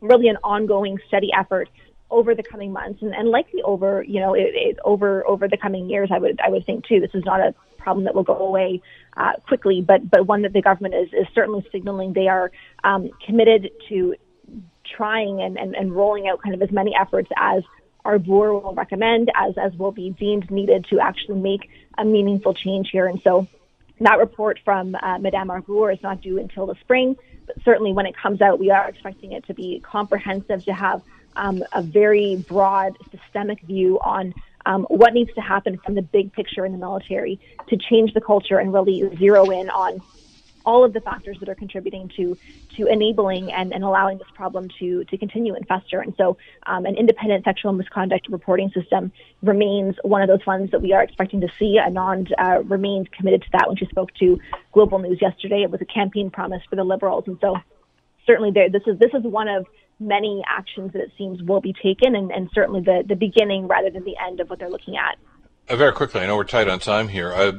[0.00, 1.68] really an ongoing, steady effort
[2.10, 5.56] over the coming months and, and likely over you know it, it, over over the
[5.56, 8.22] coming years I would I would think too this is not a problem that will
[8.22, 8.80] go away
[9.16, 12.52] uh, quickly, but but one that the government is, is certainly signaling they are
[12.84, 14.14] um, committed to
[14.96, 17.62] trying and, and, and rolling out kind of as many efforts as
[18.04, 22.90] Arbour will recommend, as as will be deemed needed to actually make a meaningful change
[22.90, 23.06] here.
[23.06, 23.46] And so
[24.00, 28.06] that report from uh, Madame Arbour is not due until the spring, but certainly when
[28.06, 31.02] it comes out, we are expecting it to be comprehensive, to have
[31.36, 34.34] um, a very broad systemic view on
[34.66, 38.20] um, what needs to happen from the big picture in the military to change the
[38.20, 40.00] culture and really zero in on
[40.64, 42.36] all of the factors that are contributing to
[42.76, 46.00] to enabling and, and allowing this problem to to continue and fester.
[46.00, 49.12] And so, um, an independent sexual misconduct reporting system
[49.42, 51.78] remains one of those funds that we are expecting to see.
[51.82, 53.68] Anand uh, remains committed to that.
[53.68, 54.38] When she spoke to
[54.72, 57.56] Global News yesterday, it was a campaign promise for the Liberals, and so
[58.26, 59.66] certainly there, this is this is one of
[60.00, 63.90] many actions that it seems will be taken, and, and certainly the, the beginning rather
[63.90, 65.16] than the end of what they're looking at.
[65.68, 67.32] Uh, very quickly, I know we're tight on time here.
[67.32, 67.52] Uh,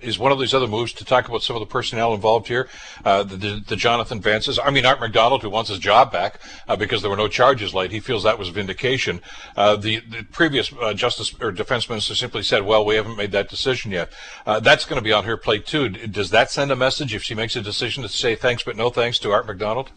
[0.00, 2.68] is one of these other moves to talk about some of the personnel involved here?
[3.04, 4.58] Uh, the, the, the, Jonathan Vances.
[4.62, 7.72] I mean, Art McDonald, who wants his job back uh, because there were no charges
[7.72, 9.20] laid, he feels that was vindication.
[9.54, 13.32] Uh, the, the, previous uh, Justice or Defense Minister simply said, "Well, we haven't made
[13.32, 14.10] that decision yet."
[14.46, 15.88] that's going to be on her plate too.
[15.88, 18.90] Does that send a message if she makes a decision to say thanks but no
[18.90, 19.90] thanks to Art McDonald?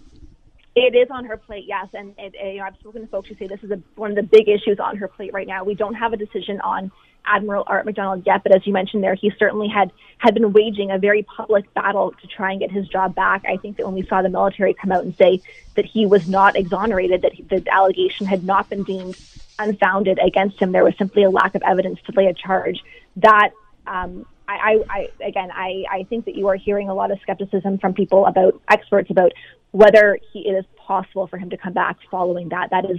[0.76, 3.30] It is on her plate, yes, and it, it, you know, I've spoken to folks
[3.30, 5.64] who say this is a, one of the big issues on her plate right now.
[5.64, 6.92] We don't have a decision on
[7.26, 10.92] Admiral Art McDonald yet, but as you mentioned there, he certainly had had been waging
[10.92, 13.46] a very public battle to try and get his job back.
[13.48, 15.42] I think that when we saw the military come out and say
[15.76, 19.18] that he was not exonerated, that the allegation had not been deemed
[19.58, 22.84] unfounded against him, there was simply a lack of evidence to lay a charge.
[23.16, 23.52] That
[23.88, 27.78] um, I, I, again, I, I think that you are hearing a lot of skepticism
[27.80, 29.32] from people about experts about
[29.76, 32.70] whether he, it is possible for him to come back following that.
[32.72, 32.98] That is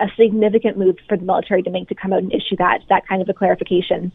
[0.00, 3.06] a significant move for the military to make to come out and issue that that
[3.06, 4.10] kind of a clarification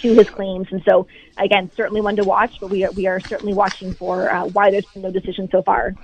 [0.00, 0.68] to his claims.
[0.70, 4.30] And so, again, certainly one to watch, but we are, we are certainly watching for
[4.30, 5.96] uh, why there's been no decision so far.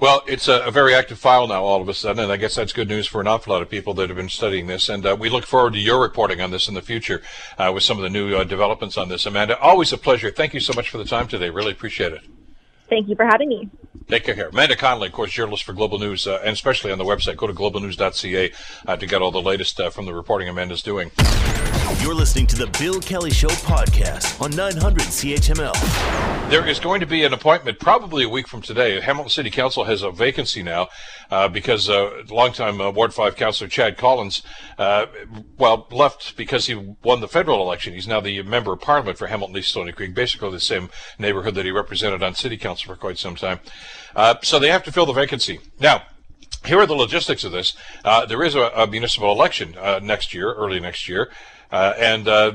[0.00, 2.54] Well, it's a, a, very active file now, all of a sudden, and I guess
[2.54, 4.88] that's good news for an awful lot of people that have been studying this.
[4.88, 7.20] And uh, we look forward to your reporting on this in the future
[7.58, 9.26] uh, with some of the new uh, developments on this.
[9.26, 10.30] Amanda, always a pleasure.
[10.30, 11.50] Thank you so much for the time today.
[11.50, 12.22] Really appreciate it.
[12.88, 13.70] Thank you for having me.
[14.08, 14.48] Take care.
[14.48, 17.36] Amanda Connolly, of course, journalist for Global News, uh, and especially on the website.
[17.36, 18.52] Go to globalnews.ca
[18.86, 21.10] uh, to get all the latest uh, from the reporting Amanda's doing.
[22.02, 26.50] You're listening to the Bill Kelly Show podcast on 900 CHML.
[26.50, 29.00] There is going to be an appointment probably a week from today.
[29.00, 30.88] Hamilton City Council has a vacancy now
[31.30, 34.42] uh, because uh, longtime uh, Ward 5 Councillor Chad Collins,
[34.78, 35.06] uh,
[35.58, 37.94] well, left because he won the federal election.
[37.94, 41.54] He's now the member of parliament for Hamilton East Stoney Creek, basically the same neighborhood
[41.56, 43.60] that he represented on city council for quite some time.
[44.14, 45.60] Uh, so they have to fill the vacancy.
[45.80, 46.02] Now,
[46.64, 47.76] here are the logistics of this.
[48.04, 51.30] Uh, there is a, a municipal election next year, early next year.
[51.70, 52.52] Uh, and uh,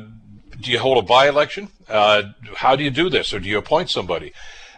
[0.59, 1.69] do you hold a by-election?
[1.87, 2.23] Uh,
[2.55, 4.33] how do you do this, or do you appoint somebody?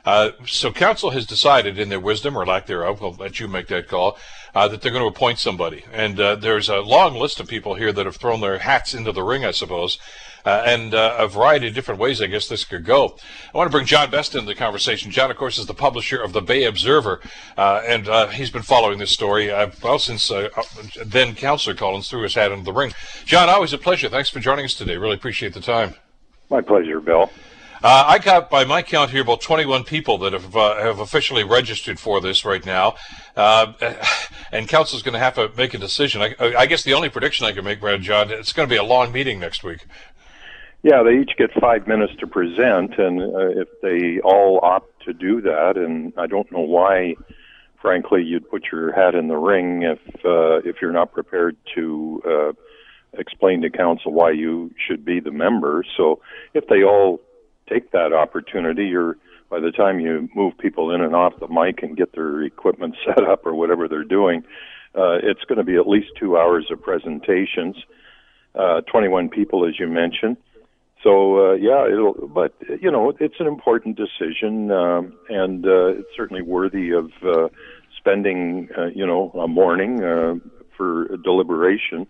[0.05, 3.67] Uh, so council has decided, in their wisdom or lack thereof, we'll let you make
[3.67, 4.17] that call,
[4.53, 5.85] uh, that they're going to appoint somebody.
[5.93, 9.11] And uh, there's a long list of people here that have thrown their hats into
[9.11, 9.97] the ring, I suppose
[10.45, 13.15] uh, and uh, a variety of different ways I guess this could go.
[13.53, 15.11] I want to bring John Best into the conversation.
[15.11, 17.21] John, of course, is the publisher of the Bay Observer,
[17.57, 20.49] uh, and uh, he's been following this story uh, well since uh,
[21.05, 22.93] then Councillor Collins threw his hat into the ring.
[23.25, 24.09] John, always a pleasure.
[24.09, 24.97] Thanks for joining us today.
[24.97, 25.95] Really appreciate the time.
[26.49, 27.31] My pleasure, Bill.
[27.83, 31.43] Uh, I got, by my count here, about 21 people that have uh, have officially
[31.43, 32.95] registered for this right now,
[33.35, 33.73] uh,
[34.53, 36.21] and council's going to have to make a decision.
[36.21, 38.77] I, I, guess the only prediction I can make, Brad John, it's going to be
[38.77, 39.85] a long meeting next week.
[40.84, 45.13] Yeah, they each get five minutes to present, and uh, if they all opt to
[45.13, 47.15] do that, and I don't know why,
[47.81, 52.21] frankly, you'd put your hat in the ring if uh, if you're not prepared to
[52.27, 52.51] uh,
[53.17, 55.86] explain to council why you should be the member.
[55.95, 56.21] So
[56.53, 57.21] if they all
[57.69, 58.86] take that opportunity.
[58.86, 59.17] You're
[59.49, 62.95] by the time you move people in and off the mic and get their equipment
[63.05, 64.43] set up or whatever they're doing,
[64.95, 67.75] uh, it's going to be at least two hours of presentations.
[68.55, 70.38] Uh, 21 people, as you mentioned.
[71.04, 72.14] So uh, yeah, it'll.
[72.28, 77.49] But you know, it's an important decision, um, and uh, it's certainly worthy of uh,
[77.97, 80.36] spending, uh, you know, a morning uh,
[80.78, 82.08] for deliberation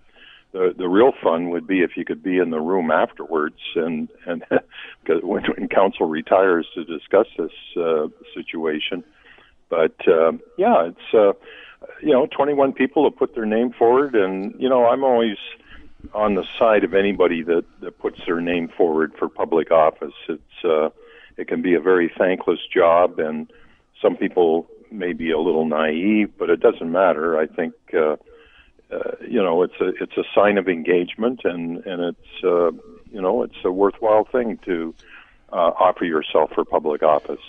[0.54, 4.08] the the real fun would be if you could be in the room afterwards and
[4.26, 4.46] and
[5.24, 9.04] when, when council retires to discuss this uh, situation.
[9.70, 11.34] But uh, yeah, it's uh,
[12.02, 15.38] you know 21 people have put their name forward, and you know I'm always
[16.14, 20.14] on the side of anybody that that puts their name forward for public office.
[20.28, 20.90] It's uh,
[21.38, 23.52] it can be a very thankless job, and
[24.02, 27.38] some people may be a little naive, but it doesn't matter.
[27.38, 27.74] I think.
[27.94, 28.18] Uh,
[28.92, 32.70] uh, you know, it's a it's a sign of engagement, and and it's uh,
[33.12, 34.94] you know it's a worthwhile thing to
[35.52, 37.40] uh, offer yourself for public office.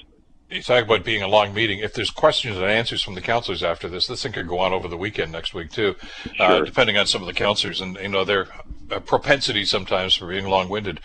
[0.50, 1.80] You talk about being a long meeting.
[1.80, 4.72] If there's questions and answers from the councilors after this, this thing could go on
[4.72, 5.96] over the weekend next week too,
[6.38, 8.48] uh, depending on some of the councilors and you know their
[8.90, 11.00] uh, propensity sometimes for being long-winded.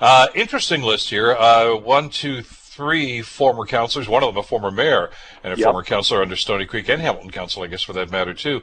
[0.00, 1.34] Uh, interesting list here.
[1.80, 4.08] one, two, three former councilors.
[4.08, 5.10] One of them a former mayor
[5.44, 5.64] and a yep.
[5.64, 8.62] former councilor under Stoney Creek and Hamilton Council, I guess, for that matter too.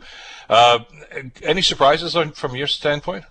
[0.50, 0.80] Uh,
[1.44, 3.26] any surprises on, from your standpoint?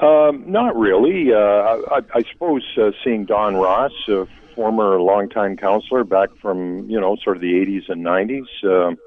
[0.00, 1.32] Um, not really.
[1.32, 3.92] Uh, I, I, suppose uh, seeing Don Ross,
[4.58, 8.98] former longtime councilor back from you know sort of the 80s and 90s, um,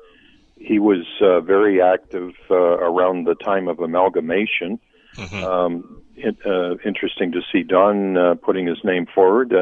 [0.57, 4.79] he was uh, very active uh, around the time of amalgamation.
[5.17, 5.43] Mm-hmm.
[5.43, 9.53] Um, it, uh, interesting to see Don uh, putting his name forward.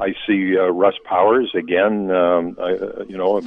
[0.00, 2.10] I see Russ Powers again.
[2.10, 2.70] Um, I,
[3.06, 3.42] you know, a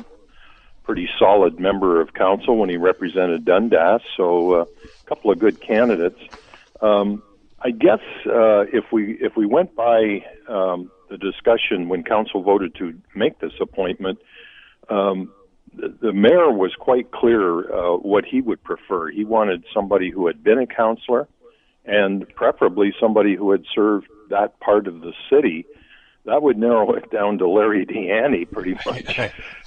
[0.83, 4.03] pretty solid member of council when he represented Dundas.
[4.15, 6.19] So uh, a couple of good candidates.
[6.79, 7.23] Um,
[7.59, 12.73] I guess uh, if we if we went by um, the discussion when council voted
[12.75, 14.17] to make this appointment,
[14.89, 15.31] um,
[15.75, 19.11] the, the mayor was quite clear uh, what he would prefer.
[19.11, 21.27] He wanted somebody who had been a councilor,
[21.85, 25.65] and preferably somebody who had served that part of the city
[26.25, 29.19] that would narrow it down to Larry Di pretty much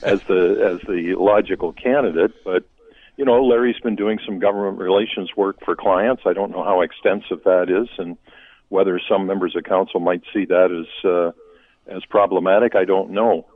[0.02, 2.32] as the as the logical candidate.
[2.44, 2.64] But
[3.16, 6.22] you know, Larry's been doing some government relations work for clients.
[6.26, 8.16] I don't know how extensive that is, and
[8.74, 11.30] whether some members of council might see that as uh,
[11.86, 12.74] as problematic.
[12.74, 13.46] I don't know.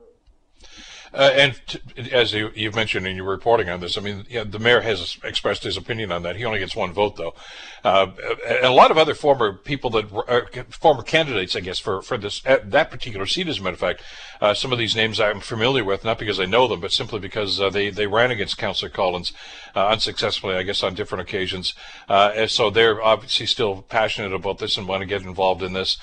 [1.12, 1.80] Uh, and t-
[2.12, 5.16] as you, have mentioned in your reporting on this, I mean, yeah, the mayor has
[5.24, 6.36] expressed his opinion on that.
[6.36, 7.34] He only gets one vote, though.
[7.82, 8.08] Uh,
[8.46, 12.16] and a lot of other former people that uh, former candidates, I guess, for for
[12.16, 14.02] this that particular seat, as a matter of fact,
[14.40, 17.18] uh, some of these names I'm familiar with, not because I know them, but simply
[17.18, 19.32] because uh, they they ran against Councillor Collins
[19.74, 21.72] unsuccessfully, I guess, on different occasions.
[22.08, 25.98] and so they're obviously still passionate about this and want to get involved in this.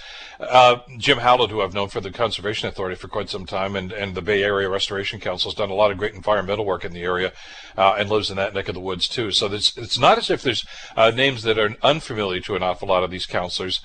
[0.98, 4.16] Jim Howlett, who I've known for the Conservation Authority for quite some time, and and
[4.16, 7.04] the Bay Area Restoration Council has done a lot of great environmental work in the
[7.04, 7.34] area
[7.78, 9.32] uh, and lives in that neck of the woods too.
[9.32, 10.66] So it's, it's not as if there's
[10.96, 13.82] uh, names that are unfamiliar to an awful lot of these councilors.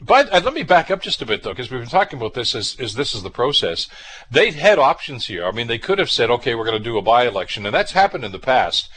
[0.00, 2.34] But uh, let me back up just a bit, though, because we've been talking about
[2.34, 3.88] this as, as this is the process.
[4.30, 5.44] They had options here.
[5.44, 7.92] I mean, they could have said, okay, we're going to do a by-election, and that's
[7.92, 8.88] happened in the past.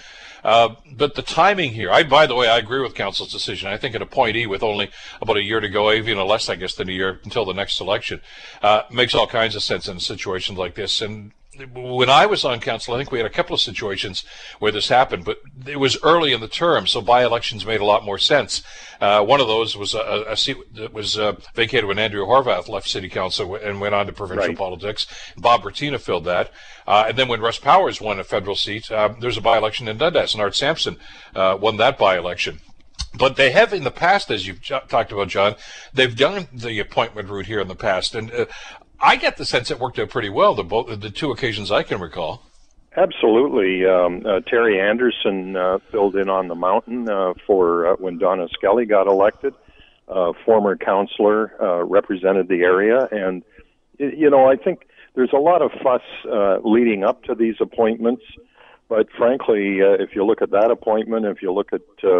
[0.44, 3.70] Uh, but the timing here, I, by the way, I agree with council's decision.
[3.70, 4.90] I think an appointee with only
[5.22, 7.80] about a year to go, even less, I guess, than a year until the next
[7.80, 8.22] election,
[8.62, 11.02] uh, makes all kinds of sense in a situation like this.
[11.02, 11.32] And
[11.74, 14.24] when I was on council, I think we had a couple of situations
[14.60, 18.06] where this happened, but it was early in the term, so by-elections made a lot
[18.06, 18.64] more sense.
[19.02, 22.70] Uh, one of those was a, a seat that was uh, vacated when Andrea Horwath
[22.70, 24.58] left city council and went on to provincial right.
[24.58, 25.08] politics.
[25.38, 26.52] Bob Bratina filled that.
[26.88, 29.98] Uh, and then when Russ Powers won a federal seat, uh, there's a by-election in
[29.98, 30.98] Dundas, and Art Sampson
[31.36, 32.62] uh, won that by-election.
[33.14, 35.56] But they have in the past, as you've talked about, John,
[35.94, 38.16] they've done the appointment route here in the past.
[38.16, 38.46] And uh,
[39.02, 41.84] I get the sense it worked out pretty well, the, both, the two occasions I
[41.84, 42.44] can recall.
[42.96, 43.86] Absolutely.
[43.86, 48.48] Um, uh, Terry Anderson uh, filled in on the mountain uh, for uh, when Donna
[48.54, 49.54] Skelly got elected.
[50.10, 53.44] Uh, former counselor uh, represented the area, and
[53.98, 58.24] you know I think there's a lot of fuss uh, leading up to these appointments.
[58.90, 61.80] But frankly, if you look at that appointment, if you look at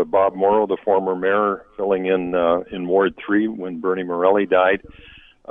[0.10, 4.82] Bob Morrow, the former mayor, filling in uh, in Ward Three when Bernie Morelli died,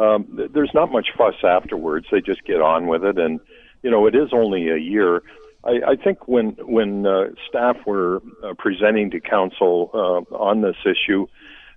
[0.01, 2.07] um, th- there's not much fuss afterwards.
[2.11, 3.39] They just get on with it, and
[3.83, 5.23] you know, it is only a year.
[5.65, 10.77] I, I think when when uh, staff were uh, presenting to council uh, on this
[10.85, 11.27] issue,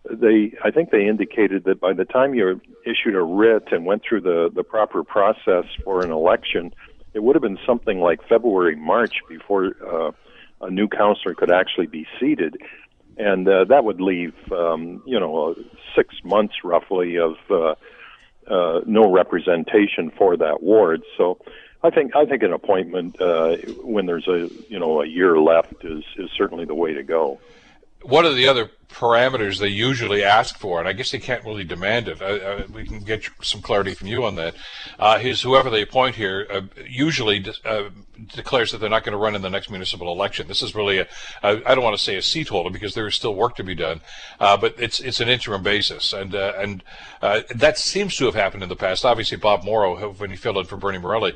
[0.10, 4.04] they I think they indicated that by the time you issued a writ and went
[4.08, 6.74] through the the proper process for an election,
[7.14, 10.12] it would have been something like February March before uh,
[10.62, 12.56] a new councillor could actually be seated,
[13.18, 15.56] and uh, that would leave um, you know
[15.94, 17.76] six months roughly of uh,
[18.48, 21.04] uh, no representation for that ward.
[21.18, 21.40] So
[21.84, 25.84] I think I think an appointment uh, when there's a you know a year left
[25.84, 27.40] is is certainly the way to go.
[28.04, 30.80] What are the other parameters they usually ask for?
[30.80, 32.22] And I guess they can't really demand it.
[32.22, 34.56] Uh, uh, we can get some clarity from you on that.
[35.00, 37.90] Uh, is whoever they appoint here uh, usually de- uh,
[38.36, 40.48] declares that they're not going to run in the next municipal election.
[40.48, 41.08] This is really a
[41.42, 43.76] I don't want to say a seat holder because there is still work to be
[43.76, 44.02] done,
[44.40, 46.84] uh, but it's it's an interim basis, and and
[47.22, 49.04] that seems to have happened in the past.
[49.04, 51.34] Obviously, Bob Morrow, when he filled in for Bernie Morelli,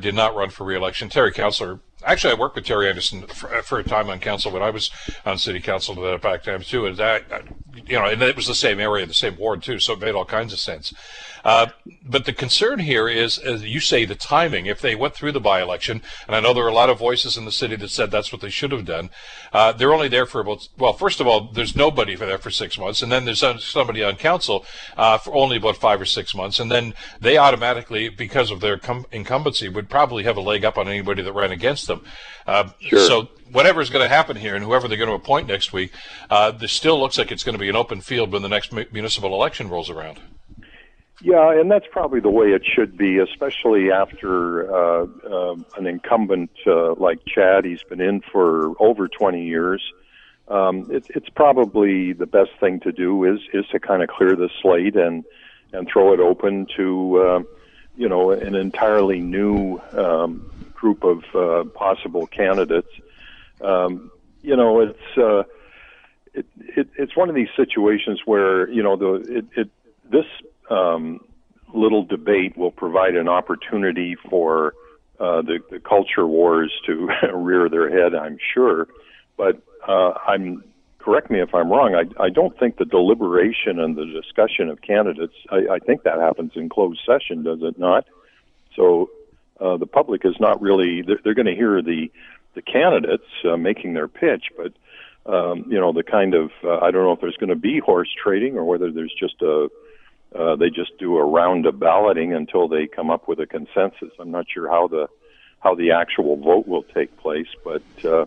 [0.00, 1.08] did not run for re-election.
[1.08, 4.52] Terry Councillor actually, I worked with Terry Anderson for, uh, for, a time on council
[4.52, 4.90] when I was
[5.24, 7.40] on city council at that back time too, and that, uh,
[7.86, 10.14] you know, and it was the same area, the same ward too, so it made
[10.14, 10.92] all kinds of sense.
[11.44, 11.66] Uh,
[12.06, 14.66] but the concern here is, as you say, the timing.
[14.66, 17.36] If they went through the by-election, and I know there are a lot of voices
[17.36, 19.10] in the city that said that's what they should have done,
[19.52, 22.50] uh, they're only there for about, well, first of all, there's nobody for there for
[22.50, 24.64] six months, and then there's somebody on council
[24.96, 28.78] uh, for only about five or six months, and then they automatically, because of their
[28.78, 32.02] com- incumbency, would probably have a leg up on anybody that ran against them.
[32.46, 32.98] Uh, sure.
[33.06, 35.92] So whatever is going to happen here, and whoever they're going to appoint next week,
[36.30, 38.72] uh, this still looks like it's going to be an open field when the next
[38.72, 40.20] municipal election rolls around.
[41.22, 46.50] Yeah, and that's probably the way it should be, especially after uh, uh, an incumbent
[46.66, 47.64] uh, like Chad.
[47.64, 49.82] He's been in for over 20 years.
[50.48, 54.36] Um, it, it's probably the best thing to do is is to kind of clear
[54.36, 55.24] the slate and
[55.72, 57.42] and throw it open to uh,
[57.96, 62.90] you know an entirely new um, group of uh, possible candidates.
[63.62, 64.10] Um,
[64.42, 65.44] you know, it's uh,
[66.34, 66.46] it,
[66.76, 69.70] it, it's one of these situations where you know the it, it
[70.10, 70.26] this
[70.70, 71.20] um,
[71.72, 74.74] little debate will provide an opportunity for
[75.20, 78.88] uh, the, the culture wars to rear their head, I'm sure.
[79.36, 80.64] But uh, I'm
[80.98, 81.94] correct me if I'm wrong.
[81.94, 85.34] I, I don't think the deliberation and the discussion of candidates.
[85.50, 88.06] I, I think that happens in closed session, does it not?
[88.74, 89.10] So
[89.60, 91.02] uh, the public is not really.
[91.02, 92.10] They're, they're going to hear the
[92.54, 94.72] the candidates uh, making their pitch, but
[95.32, 97.78] um, you know the kind of uh, I don't know if there's going to be
[97.78, 99.68] horse trading or whether there's just a
[100.34, 104.10] uh, they just do a round of balloting until they come up with a consensus.
[104.18, 105.08] I'm not sure how the
[105.60, 108.26] how the actual vote will take place, but uh,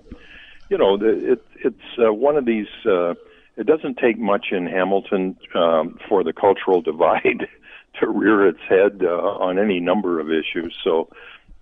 [0.70, 2.68] you know, the, it, it's uh, one of these.
[2.86, 3.14] Uh,
[3.56, 7.48] it doesn't take much in Hamilton um, for the cultural divide
[8.00, 10.76] to rear its head uh, on any number of issues.
[10.84, 11.10] So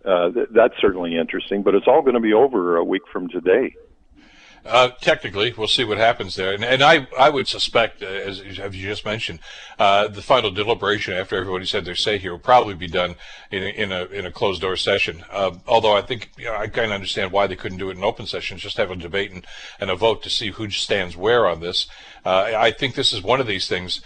[0.04, 1.64] uh, th- that's certainly interesting.
[1.64, 3.76] But it's all going to be over a week from today.
[4.66, 8.40] Uh, technically, we'll see what happens there, and, and I, I would suspect, uh, as,
[8.40, 9.40] as you just mentioned,
[9.78, 13.14] uh, the final deliberation after everybody said their say here will probably be done
[13.52, 15.24] in a, in a, in a closed door session.
[15.32, 17.98] Uh, although I think you know, I kind of understand why they couldn't do it
[17.98, 19.46] in open sessions, just have a debate and,
[19.80, 21.86] and a vote to see who stands where on this.
[22.26, 24.02] Uh, I think this is one of these things.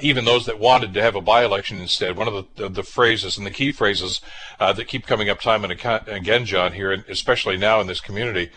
[0.00, 3.36] Even those that wanted to have a by-election instead, one of the, the, the phrases
[3.36, 4.20] and the key phrases
[4.60, 5.72] that keep coming up time and
[6.06, 8.50] again, John, here, and especially now in this community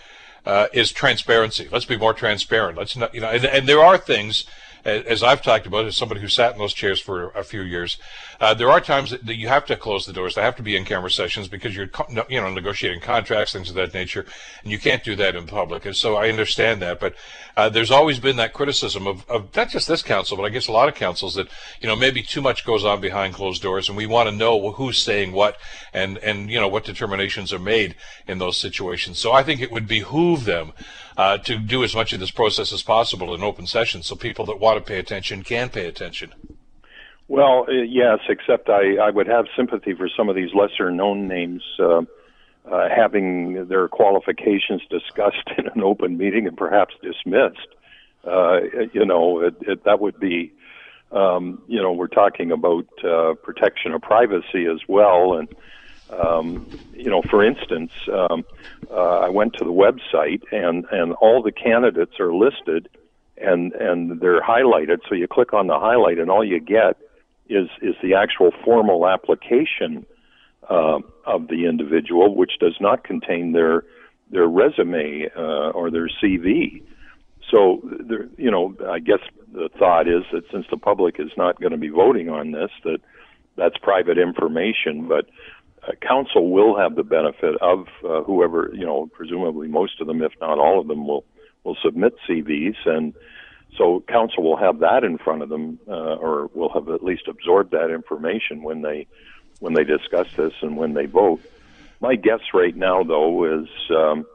[0.45, 1.67] uh, is transparency.
[1.71, 2.77] Let's be more transparent.
[2.77, 4.45] Let's not, you know, and, and there are things
[4.85, 7.97] as I've talked about, as somebody who sat in those chairs for a few years,
[8.39, 10.35] uh, there are times that, you have to close the doors.
[10.35, 11.89] There have to be in-camera sessions because you're,
[12.29, 14.25] you know, negotiating contracts, things of that nature,
[14.63, 15.85] and you can't do that in public.
[15.85, 17.15] And so I understand that, but
[17.57, 20.67] uh, there's always been that criticism of, of not just this council, but I guess
[20.67, 21.49] a lot of councils that,
[21.81, 24.71] you know, maybe too much goes on behind closed doors, and we want to know
[24.71, 25.57] who's saying what
[25.93, 27.95] and and you know what determinations are made
[28.27, 29.17] in those situations.
[29.17, 30.73] So I think it would behoove them
[31.19, 34.45] uh, to do as much of this process as possible in open session so people
[34.45, 36.31] that want to pay attention can pay attention.
[37.27, 41.27] Well, uh, yes, except I, I would have sympathy for some of these lesser known
[41.27, 42.03] names uh,
[42.71, 47.67] uh, having their qualifications discussed in an open meeting and perhaps dismissed.
[48.23, 48.61] Uh,
[48.93, 50.53] you know, it, it, that would be,
[51.11, 55.33] um, you know, we're talking about uh, protection of privacy as well.
[55.33, 55.49] And
[56.09, 58.43] um, you know, for instance, um,
[58.89, 62.89] uh, I went to the website and and all the candidates are listed,
[63.37, 64.99] and and they're highlighted.
[65.07, 66.97] So you click on the highlight, and all you get
[67.47, 70.05] is is the actual formal application
[70.69, 73.83] uh, of the individual, which does not contain their
[74.29, 76.83] their resume uh, or their CV.
[77.49, 79.19] So, there, you know, I guess
[79.51, 82.69] the thought is that since the public is not going to be voting on this,
[82.83, 82.99] that
[83.57, 85.25] that's private information, but
[85.95, 90.33] council will have the benefit of uh, whoever, you know, presumably most of them, if
[90.39, 91.25] not all of them, will
[91.63, 93.13] will submit CVs, and
[93.77, 97.27] so council will have that in front of them, uh, or will have at least
[97.27, 99.07] absorbed that information when they
[99.59, 101.41] when they discuss this and when they vote.
[101.99, 104.25] My guess right now, though, is um,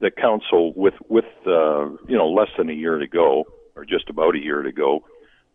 [0.00, 3.44] the council with with uh, you know less than a year to go,
[3.76, 5.04] or just about a year to go.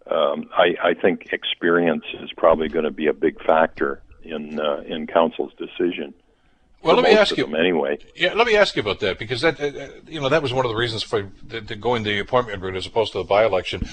[0.09, 4.83] Um, I, I think experience is probably going to be a big factor in uh,
[4.85, 6.13] in council's decision.
[6.81, 7.97] Well, let me ask you anyway.
[8.15, 10.65] Yeah, let me ask you about that because that uh, you know that was one
[10.65, 13.87] of the reasons for the, the going the appointment route as opposed to the by-election.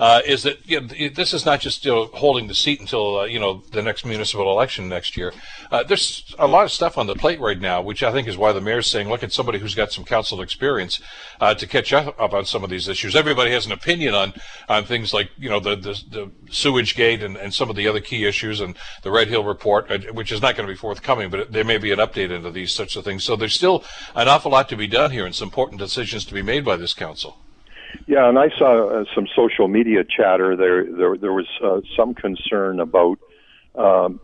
[0.00, 3.18] Uh, is that you know, this is not just you know, holding the seat until
[3.18, 5.30] uh, you know the next municipal election next year.
[5.70, 8.38] Uh, there's a lot of stuff on the plate right now, which I think is
[8.38, 11.02] why the mayor's saying, look at somebody who's got some council experience
[11.38, 13.14] uh, to catch up, up, on some of these issues.
[13.14, 14.32] Everybody has an opinion on
[14.70, 17.86] on things like you know the the, the sewage gate and, and some of the
[17.86, 20.78] other key issues and the Red Hill report, uh, which is not going to be
[20.78, 23.22] forthcoming, but there may be an update into these sorts of things.
[23.22, 23.84] So there's still
[24.14, 26.76] an awful lot to be done here and some important decisions to be made by
[26.76, 27.36] this council.
[28.06, 30.56] Yeah, and I saw uh, some social media chatter.
[30.56, 33.18] There, there, there was uh, some concern about
[33.74, 34.20] um,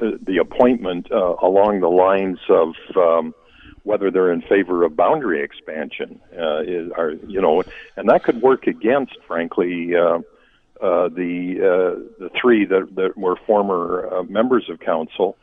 [0.00, 3.34] the appointment uh, along the lines of um,
[3.82, 6.20] whether they're in favor of boundary expansion.
[6.36, 7.62] Uh, is, are, you know,
[7.96, 10.18] and that could work against, frankly, uh,
[10.80, 15.36] uh, the uh, the three that, that were former uh, members of council,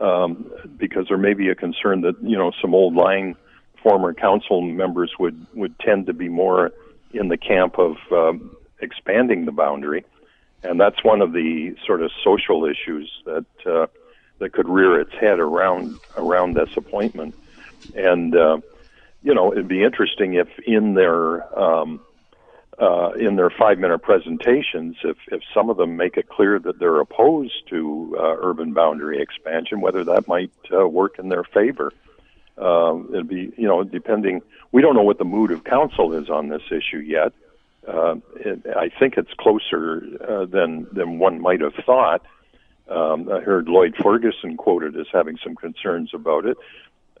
[0.00, 3.36] um, because there may be a concern that you know some old line
[3.82, 6.72] former council members would would tend to be more
[7.12, 10.04] in the camp of um, expanding the boundary,
[10.62, 13.86] and that's one of the sort of social issues that uh,
[14.38, 17.34] that could rear its head around around this appointment.
[17.94, 18.58] And uh,
[19.22, 22.00] you know, it'd be interesting if in their um,
[22.80, 26.78] uh, in their five minute presentations, if, if some of them make it clear that
[26.78, 31.92] they're opposed to uh, urban boundary expansion, whether that might uh, work in their favor.
[32.58, 34.42] Um, it'd be, you know, depending.
[34.72, 37.32] We don't know what the mood of council is on this issue yet.
[37.86, 42.22] Uh, it, I think it's closer uh, than than one might have thought.
[42.88, 46.56] Um, I heard Lloyd Ferguson quoted as having some concerns about it.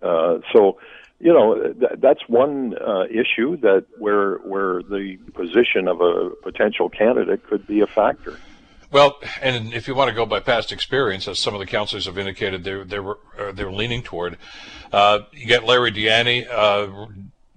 [0.02, 0.78] Uh, so,
[1.20, 6.88] you know, th- that's one uh, issue that where where the position of a potential
[6.88, 8.38] candidate could be a factor.
[8.92, 12.06] Well, and if you want to go by past experience, as some of the councillors
[12.06, 14.36] have indicated, they they were uh, they were leaning toward.
[14.92, 17.06] Uh, you get Larry Di uh,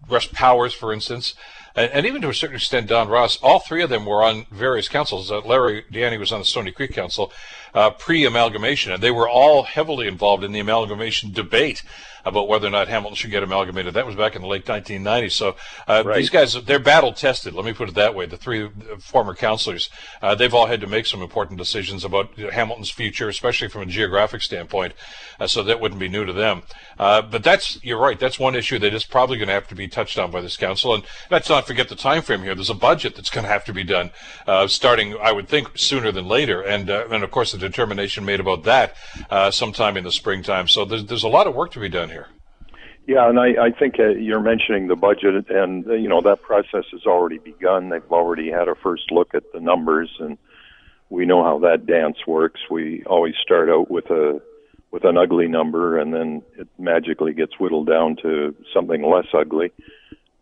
[0.08, 1.34] Russ Powers, for instance,
[1.76, 3.38] and, and, even to a certain extent Don Ross.
[3.42, 5.32] All three of them were on various councils.
[5.32, 7.32] Uh, Larry Di was on the Stoney Creek Council
[7.74, 11.84] uh, pre-amalgamation, and they were all heavily involved in the amalgamation debate
[12.26, 13.94] about whether or not Hamilton should get amalgamated.
[13.94, 15.32] That was back in the late 1990s.
[15.34, 15.56] So
[15.88, 16.18] uh, right.
[16.18, 17.54] these guys, they're battle tested.
[17.54, 18.26] Let me put it that way.
[18.26, 18.70] The three
[19.00, 19.90] former councilors,
[20.22, 23.86] uh, they've all had to make some important decisions about Hamilton's future, especially from a
[23.86, 24.94] geographic standpoint.
[25.40, 26.64] Uh, so that wouldn't be new to them.
[26.98, 28.20] Uh, but that's you're right.
[28.20, 30.56] That's one issue that is probably going to have to be touched on by this
[30.56, 30.94] council.
[30.94, 32.56] And let's not forget the time frame here.
[32.56, 34.12] There's a budget that's going to have to be done,
[34.48, 36.62] uh, starting I would think sooner than later.
[36.62, 38.96] And uh, and of course the determination made about that
[39.54, 40.68] sometime in the springtime.
[40.68, 42.28] So there's there's a lot of work to be done here.
[43.06, 46.42] Yeah, and I, I think uh, you're mentioning the budget, and uh, you know that
[46.42, 47.90] process has already begun.
[47.90, 50.38] They've already had a first look at the numbers, and
[51.10, 52.62] we know how that dance works.
[52.72, 54.42] We always start out with a
[54.92, 59.72] with an ugly number, and then it magically gets whittled down to something less ugly.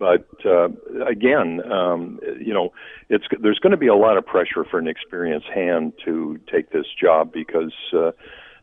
[0.01, 0.69] But uh,
[1.07, 2.73] again, um, you know,
[3.09, 6.71] it's there's going to be a lot of pressure for an experienced hand to take
[6.71, 8.09] this job because uh,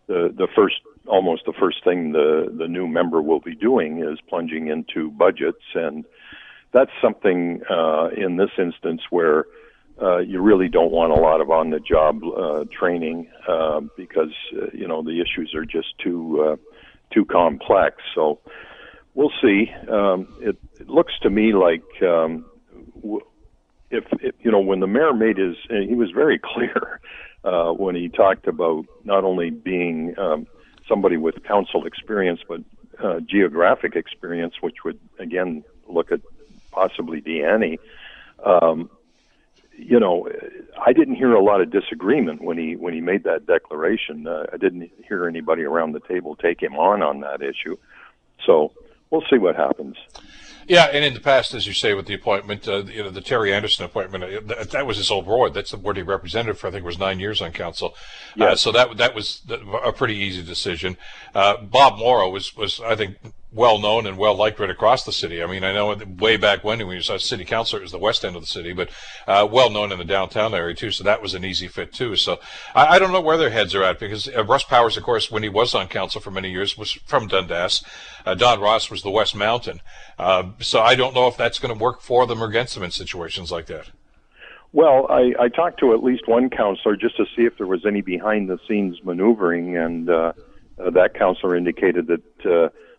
[0.08, 4.18] the the first almost the first thing the the new member will be doing is
[4.28, 6.04] plunging into budgets, and
[6.72, 9.46] that's something uh, in this instance where
[10.02, 14.34] uh, you really don't want a lot of on the job uh, training uh, because
[14.60, 16.56] uh, you know the issues are just too uh,
[17.14, 17.98] too complex.
[18.16, 18.40] So
[19.18, 19.72] we'll see.
[19.90, 21.84] Um, it, it looks to me like.
[22.02, 22.46] Um,
[23.90, 27.00] if, if you know when the mayor made his, he was very clear
[27.42, 30.46] uh, when he talked about not only being um,
[30.86, 32.60] somebody with council experience, but
[33.02, 36.20] uh, geographic experience, which would again look at
[36.70, 37.78] possibly Di Ianni.
[38.44, 38.90] Um,
[39.76, 40.28] you know,
[40.84, 44.28] I didn't hear a lot of disagreement when he when he made that declaration.
[44.28, 47.76] Uh, I didn't hear anybody around the table take him on on that issue.
[48.44, 48.72] So
[49.10, 49.96] we'll see what happens.
[50.68, 53.22] Yeah, and in the past, as you say, with the appointment, uh, you know, the
[53.22, 55.54] Terry Anderson appointment, uh, that, that, was his old ward.
[55.54, 57.94] That's the ward he represented for, I think, was nine years on council.
[58.36, 58.48] Yeah.
[58.48, 59.40] Uh, so that that was
[59.82, 60.98] a pretty easy decision.
[61.34, 63.16] Uh, Bob Morrow was was I think
[63.50, 65.42] well known and well liked right across the city.
[65.42, 67.92] I mean, I know way back when when he was a city councilor, it was
[67.92, 68.90] the west end of the city, but
[69.26, 70.90] uh, well known in the downtown area too.
[70.90, 72.16] So that was an easy fit too.
[72.16, 72.40] So
[72.74, 75.30] I, I don't know where their heads are at because uh, Russ Powers, of course,
[75.30, 77.82] when he was on council for many years, was from Dundas.
[78.26, 79.80] Uh, Don Ross was the West Mountain.
[80.18, 82.82] Uh, so I don't know if that's going to work for them or against them
[82.82, 83.90] in situations like that.
[84.72, 87.86] Well, I, I talked to at least one counselor just to see if there was
[87.86, 90.32] any behind the scenes maneuvering, and uh,
[90.78, 92.44] uh, that counselor indicated that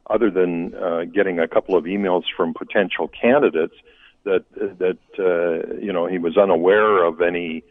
[0.10, 3.76] other than uh, getting a couple of emails from potential candidates,
[4.24, 7.64] that that uh, you know he was unaware of any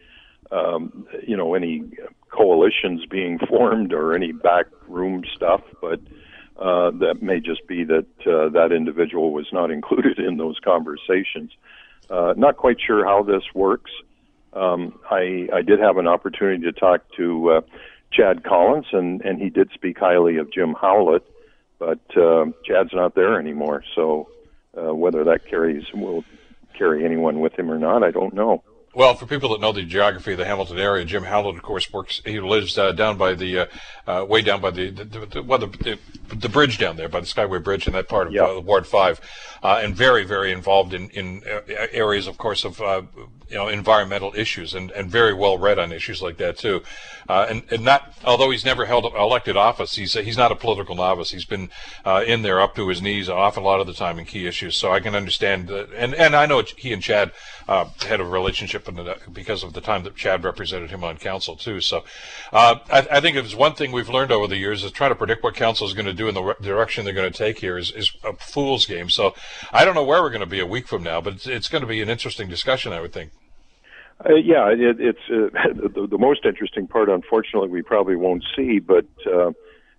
[0.50, 1.84] um, you know any
[2.30, 6.00] coalitions being formed or any backroom stuff, but
[6.58, 11.52] uh, that may just be that uh, that individual was not included in those conversations.
[12.10, 13.90] Uh, not quite sure how this works.
[14.54, 17.60] Um, I, I did have an opportunity to talk to uh,
[18.10, 21.22] Chad Collins, and, and he did speak highly of Jim Howlett,
[21.78, 23.84] but uh, Chad's not there anymore.
[23.94, 24.28] So
[24.76, 26.24] uh, whether that carries will
[26.76, 28.62] carry anyone with him or not, I don't know.
[28.98, 31.92] Well, for people that know the geography of the Hamilton area, Jim Howlett, of course,
[31.92, 32.20] works.
[32.24, 33.66] He lives uh, down by the, uh,
[34.08, 35.98] uh, way down by the, the, the, well, the,
[36.34, 38.48] the, bridge down there by the Skyway Bridge in that part of yep.
[38.48, 39.20] Uh, Ward Five,
[39.62, 41.44] uh, and very, very involved in in
[41.92, 42.80] areas, of course, of
[43.48, 46.82] you know environmental issues and, and very well read on issues like that too
[47.28, 50.94] uh, and and not although he's never held elected office he's he's not a political
[50.94, 51.70] novice he's been
[52.04, 54.46] uh, in there up to his knees often a lot of the time in key
[54.46, 57.32] issues so I can understand that and and I know he and Chad
[57.68, 61.56] uh, had a relationship the, because of the time that Chad represented him on council
[61.56, 62.04] too so
[62.52, 65.16] uh, I, I, think there's one thing we've learned over the years is trying to
[65.16, 67.58] predict what council is going to do in the re- direction they're going to take
[67.58, 69.34] here is, is a fool's game so
[69.72, 71.68] I don't know where we're going to be a week from now but it's, it's
[71.68, 73.32] going to be an interesting discussion I would think
[74.26, 75.48] uh, yeah, it, it's uh,
[75.94, 77.08] the, the, most interesting part.
[77.08, 79.52] Unfortunately, we probably won't see, but uh,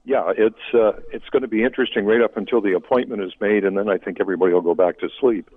[0.06, 3.64] yeah, it's uh, it's going to be interesting right up until the appointment is made,
[3.64, 5.50] and then I think everybody will go back to sleep.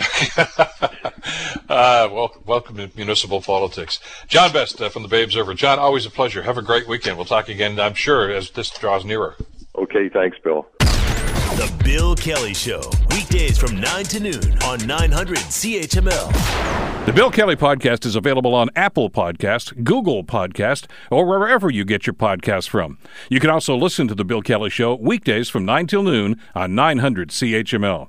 [1.68, 4.00] uh, well, welcome to municipal politics.
[4.28, 5.54] John Best uh, from the Bay Observer.
[5.54, 6.42] John, always a pleasure.
[6.42, 7.16] Have a great weekend.
[7.16, 9.36] We'll talk again, I'm sure, as this draws nearer.
[9.76, 10.66] Okay, thanks, Bill.
[10.80, 17.06] The Bill Kelly Show, weekdays from 9 to noon on 900 CHML.
[17.06, 22.06] The Bill Kelly Podcast is available on Apple Podcast, Google Podcast, or wherever you get
[22.06, 22.98] your podcasts from.
[23.28, 26.74] You can also listen to The Bill Kelly Show weekdays from 9 till noon on
[26.74, 28.08] 900 CHML.